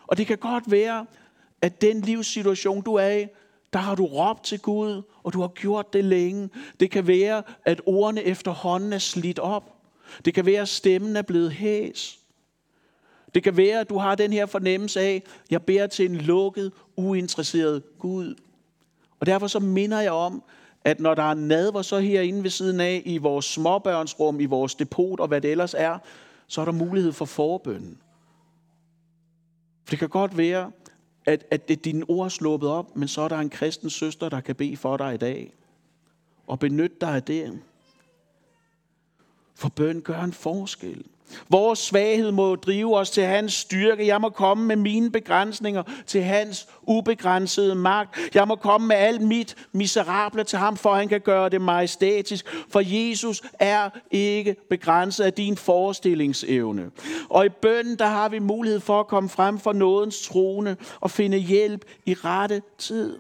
Og 0.07 0.17
det 0.17 0.27
kan 0.27 0.39
godt 0.39 0.71
være, 0.71 1.07
at 1.63 1.81
den 1.81 2.01
livssituation, 2.01 2.83
du 2.83 2.95
er 2.95 3.09
i, 3.09 3.27
der 3.73 3.79
har 3.79 3.95
du 3.95 4.07
råbt 4.07 4.45
til 4.45 4.59
Gud, 4.59 5.03
og 5.23 5.33
du 5.33 5.41
har 5.41 5.49
gjort 5.49 5.93
det 5.93 6.05
længe. 6.05 6.51
Det 6.81 6.91
kan 6.91 7.07
være, 7.07 7.43
at 7.65 7.81
ordene 7.87 8.23
efterhånden 8.23 8.93
er 8.93 8.99
slidt 8.99 9.39
op. 9.39 9.75
Det 10.25 10.35
kan 10.35 10.47
være, 10.47 10.63
at 10.63 10.69
stemmen 10.69 11.17
er 11.17 11.23
blevet 11.23 11.53
hæs. 11.53 12.19
Det 13.35 13.43
kan 13.43 13.57
være, 13.57 13.81
at 13.81 13.89
du 13.89 13.99
har 13.99 14.15
den 14.15 14.33
her 14.33 14.47
fornemmelse 14.47 15.01
af, 15.01 15.15
at 15.15 15.51
jeg 15.51 15.63
beder 15.63 15.87
til 15.87 16.11
en 16.11 16.17
lukket, 16.17 16.73
uinteresseret 16.97 17.83
Gud. 17.99 18.35
Og 19.23 19.27
derfor 19.27 19.47
så 19.47 19.61
minder 19.61 20.01
jeg 20.01 20.13
om, 20.13 20.43
at 20.85 21.01
når 21.01 21.15
der 21.15 21.23
er 21.23 21.35
nadver 21.35 21.83
så 21.83 21.99
herinde 21.99 22.43
ved 22.43 22.51
siden 22.51 22.81
af, 22.81 23.03
i 23.05 23.19
vores 23.19 23.45
småbørnsrum, 23.45 24.41
i 24.41 24.45
vores 24.45 24.75
depot 24.75 25.21
og 25.21 25.29
hvad 25.29 25.41
det 25.41 25.51
ellers 25.51 25.75
er, 25.75 25.99
så 26.47 26.61
er 26.61 26.65
der 26.65 26.73
mulighed 26.73 27.13
for 27.13 27.25
forbøn. 27.25 27.99
Det 29.91 29.99
kan 29.99 30.09
godt 30.09 30.37
være, 30.37 30.73
at, 31.25 31.45
at, 31.51 31.71
at 31.71 31.85
dine 31.85 32.05
ord 32.09 32.25
er 32.25 32.29
sluppet 32.29 32.71
op, 32.71 32.97
men 32.97 33.09
så 33.09 33.23
er 33.23 33.29
der 33.29 33.39
en 33.39 33.51
kristen 33.51 33.91
søster, 33.91 34.29
der 34.29 34.41
kan 34.41 34.57
bede 34.57 34.77
for 34.77 34.97
dig 34.97 35.15
i 35.15 35.19
dag. 35.19 35.53
Og 36.47 36.59
benyt 36.59 37.01
dig 37.01 37.15
af 37.15 37.23
det. 37.23 37.63
For 39.55 39.69
bøn 39.69 40.01
gør 40.01 40.23
en 40.23 40.33
forskel. 40.33 41.05
Vores 41.49 41.79
svaghed 41.79 42.31
må 42.31 42.57
drive 42.57 42.97
os 42.97 43.11
til 43.11 43.25
hans 43.25 43.53
styrke. 43.53 44.07
Jeg 44.07 44.21
må 44.21 44.29
komme 44.29 44.65
med 44.67 44.77
mine 44.77 45.11
begrænsninger 45.11 45.83
til 46.07 46.23
hans 46.23 46.69
ubegrænsede 46.83 47.75
magt. 47.75 48.19
Jeg 48.35 48.49
må 48.49 48.55
komme 48.55 48.87
med 48.87 48.97
alt 48.97 49.21
mit 49.21 49.57
miserable 49.73 50.45
til 50.45 50.59
ham, 50.59 50.77
for 50.77 50.95
han 50.95 51.09
kan 51.09 51.21
gøre 51.21 51.49
det 51.49 51.61
majestætisk. 51.61 52.47
For 52.69 52.81
Jesus 52.85 53.43
er 53.59 53.91
ikke 54.11 54.57
begrænset 54.71 55.25
af 55.25 55.33
din 55.33 55.57
forestillingsevne. 55.57 56.91
Og 57.29 57.47
i 57.47 57.49
bønden, 57.49 57.99
der 57.99 58.07
har 58.07 58.29
vi 58.29 58.39
mulighed 58.39 58.81
for 58.81 59.01
at 59.01 59.07
komme 59.07 59.29
frem 59.29 59.59
for 59.59 59.73
nådens 59.73 60.29
trone 60.29 60.77
og 61.01 61.11
finde 61.11 61.39
hjælp 61.39 61.85
i 62.07 62.15
rette 62.15 62.63
tid. 62.79 63.19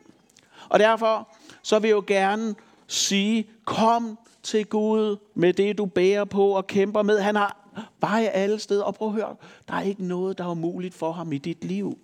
Og 0.68 0.78
derfor 0.78 1.28
så 1.62 1.78
vil 1.78 1.88
jeg 1.88 1.94
jo 1.94 2.04
gerne 2.06 2.54
sige, 2.86 3.46
kom 3.64 4.18
til 4.42 4.66
Gud 4.66 5.16
med 5.34 5.52
det, 5.52 5.78
du 5.78 5.86
bærer 5.86 6.24
på 6.24 6.48
og 6.48 6.66
kæmper 6.66 7.02
med. 7.02 7.20
Han 7.20 7.36
har 7.36 7.61
veje 8.00 8.28
alle 8.28 8.58
steder. 8.58 8.84
Og 8.84 8.94
prøv 8.94 9.08
at 9.08 9.14
høre, 9.14 9.36
der 9.68 9.74
er 9.74 9.82
ikke 9.82 10.04
noget, 10.04 10.38
der 10.38 10.44
er 10.44 10.50
umuligt 10.50 10.94
for 10.94 11.12
ham 11.12 11.32
i 11.32 11.38
dit 11.38 11.64
liv. 11.64 11.98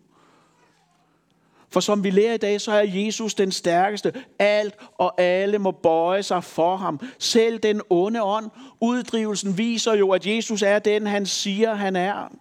For 1.70 1.80
som 1.80 2.04
vi 2.04 2.10
lærer 2.10 2.34
i 2.34 2.38
dag, 2.38 2.60
så 2.60 2.72
er 2.72 2.82
Jesus 2.82 3.34
den 3.34 3.52
stærkeste. 3.52 4.12
Alt 4.38 4.74
og 4.98 5.20
alle 5.20 5.58
må 5.58 5.70
bøje 5.70 6.22
sig 6.22 6.44
for 6.44 6.76
ham. 6.76 7.00
Selv 7.18 7.58
den 7.58 7.80
onde 7.90 8.22
ånd. 8.22 8.50
Uddrivelsen 8.80 9.58
viser 9.58 9.94
jo, 9.94 10.10
at 10.10 10.26
Jesus 10.26 10.62
er 10.62 10.78
den, 10.78 11.06
han 11.06 11.26
siger, 11.26 11.74
han 11.74 11.96
er. 11.96 12.32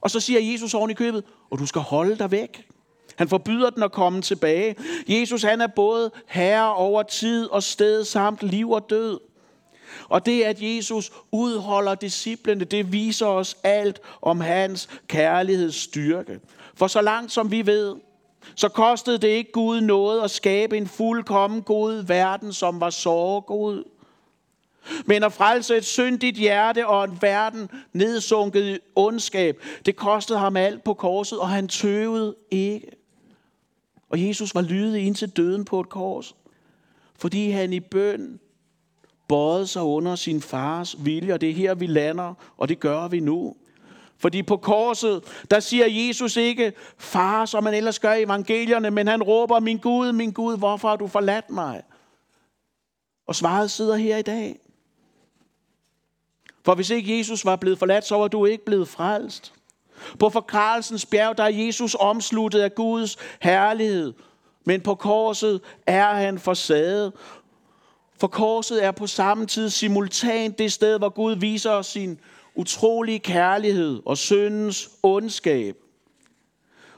Og 0.00 0.10
så 0.10 0.20
siger 0.20 0.52
Jesus 0.52 0.74
oven 0.74 0.90
i 0.90 0.94
købet, 0.94 1.24
og 1.50 1.58
du 1.58 1.66
skal 1.66 1.82
holde 1.82 2.18
dig 2.18 2.30
væk. 2.30 2.68
Han 3.16 3.28
forbyder 3.28 3.70
den 3.70 3.82
at 3.82 3.92
komme 3.92 4.22
tilbage. 4.22 4.76
Jesus 5.08 5.42
han 5.42 5.60
er 5.60 5.66
både 5.66 6.10
herre 6.26 6.74
over 6.74 7.02
tid 7.02 7.46
og 7.46 7.62
sted 7.62 8.04
samt 8.04 8.42
liv 8.42 8.70
og 8.70 8.90
død. 8.90 9.20
Og 10.08 10.26
det, 10.26 10.42
at 10.42 10.56
Jesus 10.60 11.12
udholder 11.32 11.94
disciplene, 11.94 12.64
det 12.64 12.92
viser 12.92 13.26
os 13.26 13.56
alt 13.62 14.00
om 14.22 14.40
hans 14.40 14.88
kærlighedsstyrke. 15.06 16.40
For 16.74 16.86
så 16.86 17.00
langt 17.00 17.32
som 17.32 17.50
vi 17.50 17.66
ved, 17.66 17.96
så 18.54 18.68
kostede 18.68 19.18
det 19.18 19.28
ikke 19.28 19.52
Gud 19.52 19.80
noget 19.80 20.22
at 20.22 20.30
skabe 20.30 20.76
en 20.76 20.86
fuldkommen 20.86 21.62
god 21.62 22.02
verden, 22.02 22.52
som 22.52 22.80
var 22.80 22.90
så 22.90 23.40
god. 23.46 23.84
Men 25.04 25.22
at 25.22 25.32
frelse 25.32 25.76
et 25.76 25.84
syndigt 25.84 26.36
hjerte 26.36 26.86
og 26.86 27.04
en 27.04 27.18
verden 27.20 27.70
nedsunket 27.92 28.64
i 28.64 28.78
ondskab, 28.94 29.62
det 29.86 29.96
kostede 29.96 30.38
ham 30.38 30.56
alt 30.56 30.84
på 30.84 30.94
korset, 30.94 31.38
og 31.38 31.48
han 31.48 31.68
tøvede 31.68 32.34
ikke. 32.50 32.90
Og 34.10 34.26
Jesus 34.28 34.54
var 34.54 34.60
lydig 34.60 35.06
ind 35.06 35.14
til 35.14 35.28
døden 35.28 35.64
på 35.64 35.80
et 35.80 35.88
kors, 35.88 36.34
fordi 37.18 37.50
han 37.50 37.72
i 37.72 37.80
bøn 37.80 38.40
bøjet 39.28 39.68
sig 39.68 39.82
under 39.82 40.16
sin 40.16 40.42
fars 40.42 40.96
vilje, 40.98 41.34
og 41.34 41.40
det 41.40 41.50
er 41.50 41.54
her, 41.54 41.74
vi 41.74 41.86
lander, 41.86 42.34
og 42.56 42.68
det 42.68 42.80
gør 42.80 43.08
vi 43.08 43.20
nu. 43.20 43.54
Fordi 44.18 44.42
på 44.42 44.56
korset, 44.56 45.22
der 45.50 45.60
siger 45.60 45.86
Jesus 45.86 46.36
ikke, 46.36 46.72
far, 46.98 47.44
som 47.44 47.64
man 47.64 47.74
ellers 47.74 47.98
gør 47.98 48.12
i 48.12 48.22
evangelierne, 48.22 48.90
men 48.90 49.06
han 49.06 49.22
råber, 49.22 49.60
min 49.60 49.78
Gud, 49.78 50.12
min 50.12 50.32
Gud, 50.32 50.58
hvorfor 50.58 50.88
har 50.88 50.96
du 50.96 51.06
forladt 51.06 51.50
mig? 51.50 51.82
Og 53.26 53.34
svaret 53.34 53.70
sidder 53.70 53.96
her 53.96 54.16
i 54.16 54.22
dag. 54.22 54.58
For 56.64 56.74
hvis 56.74 56.90
ikke 56.90 57.18
Jesus 57.18 57.44
var 57.44 57.56
blevet 57.56 57.78
forladt, 57.78 58.06
så 58.06 58.16
var 58.16 58.28
du 58.28 58.44
ikke 58.44 58.64
blevet 58.64 58.88
frelst. 58.88 59.54
På 60.18 60.30
forkralelsens 60.30 61.06
bjerg, 61.06 61.38
der 61.38 61.44
er 61.44 61.48
Jesus 61.48 61.96
omsluttet 62.00 62.60
af 62.60 62.74
Guds 62.74 63.16
herlighed. 63.40 64.12
Men 64.64 64.80
på 64.80 64.94
korset 64.94 65.60
er 65.86 66.14
han 66.14 66.38
forsaget, 66.38 67.12
for 68.20 68.26
korset 68.26 68.84
er 68.84 68.90
på 68.90 69.06
samme 69.06 69.46
tid 69.46 69.70
simultant 69.70 70.58
det 70.58 70.72
sted, 70.72 70.98
hvor 70.98 71.08
Gud 71.08 71.36
viser 71.36 71.70
os 71.70 71.86
sin 71.86 72.20
utrolige 72.54 73.18
kærlighed 73.18 74.02
og 74.04 74.18
syndens 74.18 74.90
ondskab. 75.02 75.76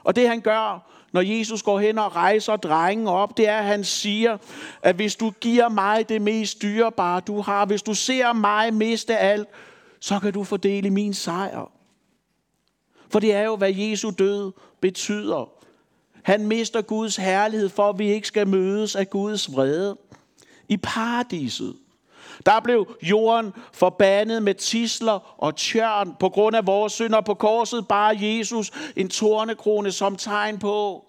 Og 0.03 0.15
det 0.15 0.29
han 0.29 0.41
gør, 0.41 0.91
når 1.11 1.21
Jesus 1.21 1.63
går 1.63 1.79
hen 1.79 1.97
og 1.97 2.15
rejser 2.15 2.55
drengen 2.55 3.07
op, 3.07 3.37
det 3.37 3.47
er, 3.47 3.57
at 3.57 3.65
han 3.65 3.83
siger, 3.83 4.37
at 4.81 4.95
hvis 4.95 5.15
du 5.15 5.33
giver 5.41 5.69
mig 5.69 6.09
det 6.09 6.21
mest 6.21 6.61
dyrebare, 6.61 7.19
du 7.19 7.41
har, 7.41 7.65
hvis 7.65 7.81
du 7.81 7.93
ser 7.93 8.33
mig 8.33 8.73
miste 8.73 9.17
alt, 9.17 9.47
så 9.99 10.19
kan 10.19 10.33
du 10.33 10.43
fordele 10.43 10.89
min 10.89 11.13
sejr. 11.13 11.71
For 13.09 13.19
det 13.19 13.33
er 13.33 13.41
jo, 13.41 13.55
hvad 13.55 13.73
Jesu 13.73 14.11
død 14.19 14.51
betyder. 14.81 15.49
Han 16.23 16.47
mister 16.47 16.81
Guds 16.81 17.15
herlighed, 17.15 17.69
for 17.69 17.89
at 17.89 17.99
vi 17.99 18.11
ikke 18.11 18.27
skal 18.27 18.47
mødes 18.47 18.95
af 18.95 19.09
Guds 19.09 19.53
vrede 19.55 19.97
i 20.71 20.77
paradiset. 20.77 21.75
Der 22.45 22.59
blev 22.59 22.97
jorden 23.01 23.53
forbandet 23.73 24.43
med 24.43 24.53
tisler 24.53 25.35
og 25.43 25.55
tjørn 25.55 26.15
på 26.19 26.29
grund 26.29 26.55
af 26.55 26.67
vores 26.67 26.93
synder. 26.93 27.21
På 27.21 27.33
korset 27.33 27.87
bare 27.87 28.17
Jesus 28.21 28.71
en 28.95 29.09
tornekrone 29.09 29.91
som 29.91 30.15
tegn 30.15 30.59
på, 30.59 31.05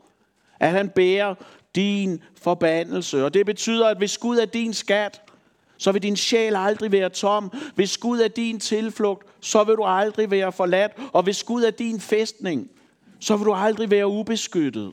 at 0.60 0.70
han 0.70 0.88
bærer 0.88 1.34
din 1.74 2.22
forbandelse. 2.42 3.24
Og 3.24 3.34
det 3.34 3.46
betyder, 3.46 3.88
at 3.88 3.98
hvis 3.98 4.18
Gud 4.18 4.36
er 4.36 4.44
din 4.44 4.74
skat, 4.74 5.22
så 5.78 5.92
vil 5.92 6.02
din 6.02 6.16
sjæl 6.16 6.56
aldrig 6.56 6.92
være 6.92 7.08
tom. 7.08 7.52
Hvis 7.74 7.98
Gud 7.98 8.20
er 8.20 8.28
din 8.28 8.60
tilflugt, 8.60 9.26
så 9.40 9.64
vil 9.64 9.76
du 9.76 9.84
aldrig 9.84 10.30
være 10.30 10.52
forladt. 10.52 10.92
Og 11.12 11.22
hvis 11.22 11.44
Gud 11.44 11.62
er 11.62 11.70
din 11.70 12.00
fæstning, 12.00 12.70
så 13.20 13.36
vil 13.36 13.46
du 13.46 13.52
aldrig 13.52 13.90
være 13.90 14.06
ubeskyttet. 14.06 14.92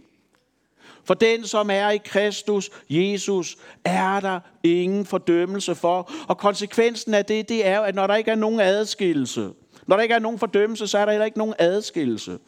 For 1.10 1.14
den, 1.14 1.45
som 1.45 1.70
er 1.70 1.89
i 1.89 1.97
Kristus, 1.97 2.70
Jesus, 2.89 3.57
er 3.86 4.20
der 4.20 4.39
ingen 4.64 5.05
fordømmelse 5.05 5.76
for. 5.76 6.12
Og 6.28 6.38
konsekvensen 6.38 7.14
af 7.14 7.26
det, 7.26 7.49
det 7.49 7.68
er 7.68 7.82
at 7.82 7.95
når 7.95 8.07
der 8.07 8.16
ikke 8.16 8.32
er 8.32 8.36
nogen 8.36 8.60
adskillelse, 8.60 9.53
når 9.88 9.95
der 9.95 10.03
ikke 10.03 10.16
er 10.16 10.20
nogen 10.20 10.39
fordømmelse, 10.39 10.88
så 10.88 10.97
er 10.97 11.05
der 11.05 11.12
heller 11.12 11.26
ikke 11.26 11.38
nogen 11.38 11.53
adskillelse. 11.60 12.39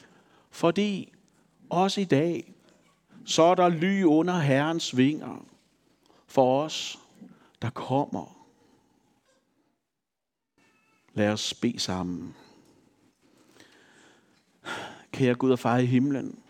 Fordi 0.51 1.13
også 1.69 2.01
i 2.01 2.03
dag, 2.03 2.53
så 3.25 3.43
er 3.43 3.55
der 3.55 3.69
ly 3.69 4.03
under 4.03 4.39
Herrens 4.39 4.97
vinger 4.97 5.45
for 6.27 6.61
os, 6.61 6.99
der 7.61 7.69
kommer. 7.69 8.47
Lad 11.13 11.29
os 11.29 11.53
bede 11.53 11.79
sammen. 11.79 12.35
Kære 15.11 15.35
Gud 15.35 15.51
og 15.51 15.59
far 15.59 15.77
i 15.77 15.85
himlen, 15.85 16.40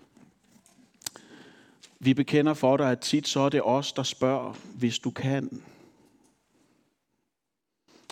vi 2.03 2.13
bekender 2.13 2.53
for 2.53 2.77
dig, 2.77 2.91
at 2.91 2.99
tit 2.99 3.27
så 3.27 3.39
er 3.39 3.49
det 3.49 3.61
os, 3.63 3.93
der 3.93 4.03
spørger, 4.03 4.53
hvis 4.53 4.99
du 4.99 5.11
kan. 5.11 5.63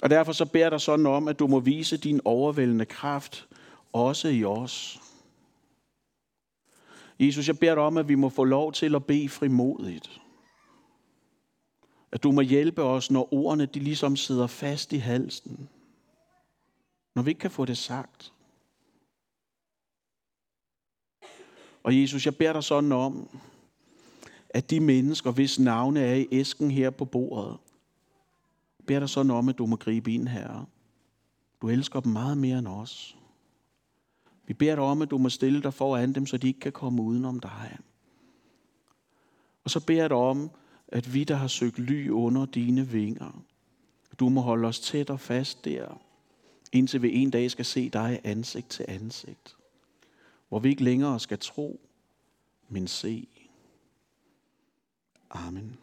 Og 0.02 0.10
derfor 0.10 0.32
så 0.32 0.46
beder 0.46 0.70
dig 0.70 0.82
sådan 0.82 1.06
om, 1.06 1.28
at 1.28 1.40
du 1.40 1.48
må 1.48 1.60
vise 1.60 1.98
din 1.98 2.22
overvældende 2.26 2.86
kraft 2.86 3.48
også 3.94 4.28
i 4.28 4.44
os. 4.44 5.00
Jesus, 7.20 7.48
jeg 7.48 7.60
beder 7.60 7.76
dig 7.76 7.84
om, 7.84 7.98
at 7.98 8.08
vi 8.08 8.16
må 8.16 8.30
få 8.30 8.44
lov 8.44 8.74
til 8.74 8.96
at 8.96 9.06
bede 9.06 9.30
frimodigt. 9.30 10.22
At 12.12 12.24
du 12.24 12.32
må 12.32 12.42
hjælpe 12.42 12.84
os, 12.84 13.12
når 13.12 13.34
ordene 13.34 13.66
de 13.66 13.80
ligesom 13.80 14.16
sidder 14.16 14.48
fast 14.48 14.94
i 14.94 14.98
halsen. 14.98 15.70
Når 17.16 17.22
vi 17.22 17.32
ikke 17.32 17.40
kan 17.40 17.52
få 17.52 17.66
det 17.66 17.78
sagt. 17.78 18.34
Og 21.84 22.02
Jesus, 22.02 22.26
jeg 22.26 22.38
beder 22.38 22.54
dig 22.54 22.64
sådan 22.64 22.92
om, 22.92 23.30
at 24.50 24.70
de 24.70 24.80
mennesker, 24.80 25.32
hvis 25.32 25.60
navne 25.60 26.00
er 26.00 26.16
i 26.16 26.28
æsken 26.32 26.72
her 26.72 26.90
på 26.90 27.06
bordet, 27.06 27.58
beder 28.88 29.00
dig 29.00 29.10
sådan 29.10 29.32
om, 29.32 29.50
at 29.50 29.58
du 29.58 29.66
må 29.66 29.76
gribe 29.76 30.14
ind, 30.14 30.28
her. 30.28 30.70
Du 31.62 31.70
elsker 31.70 32.00
dem 32.00 32.12
meget 32.12 32.38
mere 32.38 32.60
end 32.60 32.68
os. 32.68 33.18
Vi 34.48 34.54
beder 34.54 34.76
dig 34.76 34.84
om, 34.84 35.02
at 35.02 35.10
du 35.12 35.18
må 35.18 35.30
stille 35.30 35.64
dig 35.64 35.74
foran 35.74 36.14
dem, 36.14 36.26
så 36.26 36.38
de 36.38 36.48
ikke 36.48 36.60
kan 36.60 36.72
komme 36.72 37.02
udenom 37.02 37.40
dig. 37.40 37.78
Og 39.64 39.70
så 39.70 39.86
beder 39.86 40.02
jeg 40.02 40.10
dig 40.10 40.18
om, 40.18 40.52
at 40.88 41.14
vi, 41.14 41.24
der 41.24 41.36
har 41.36 41.48
søgt 41.48 41.80
ly 41.80 42.10
under 42.10 42.46
dine 42.46 42.88
vinger, 42.88 43.44
du 44.20 44.30
må 44.30 44.42
holde 44.42 44.68
os 44.68 44.80
tæt 44.80 45.10
og 45.10 45.20
fast 45.20 45.66
der, 45.66 46.02
indtil 46.72 47.02
vi 47.02 47.16
en 47.16 47.30
dag 47.30 47.52
skal 47.52 47.66
se 47.66 47.90
dig 47.90 48.20
ansigt 48.24 48.70
til 48.70 48.86
ansigt. 48.88 49.56
Hvor 50.50 50.60
vi 50.60 50.70
ikke 50.70 50.84
længere 50.84 51.20
skal 51.20 51.40
tro, 51.40 51.80
men 52.70 52.88
se. 52.88 53.28
Amen. 55.32 55.78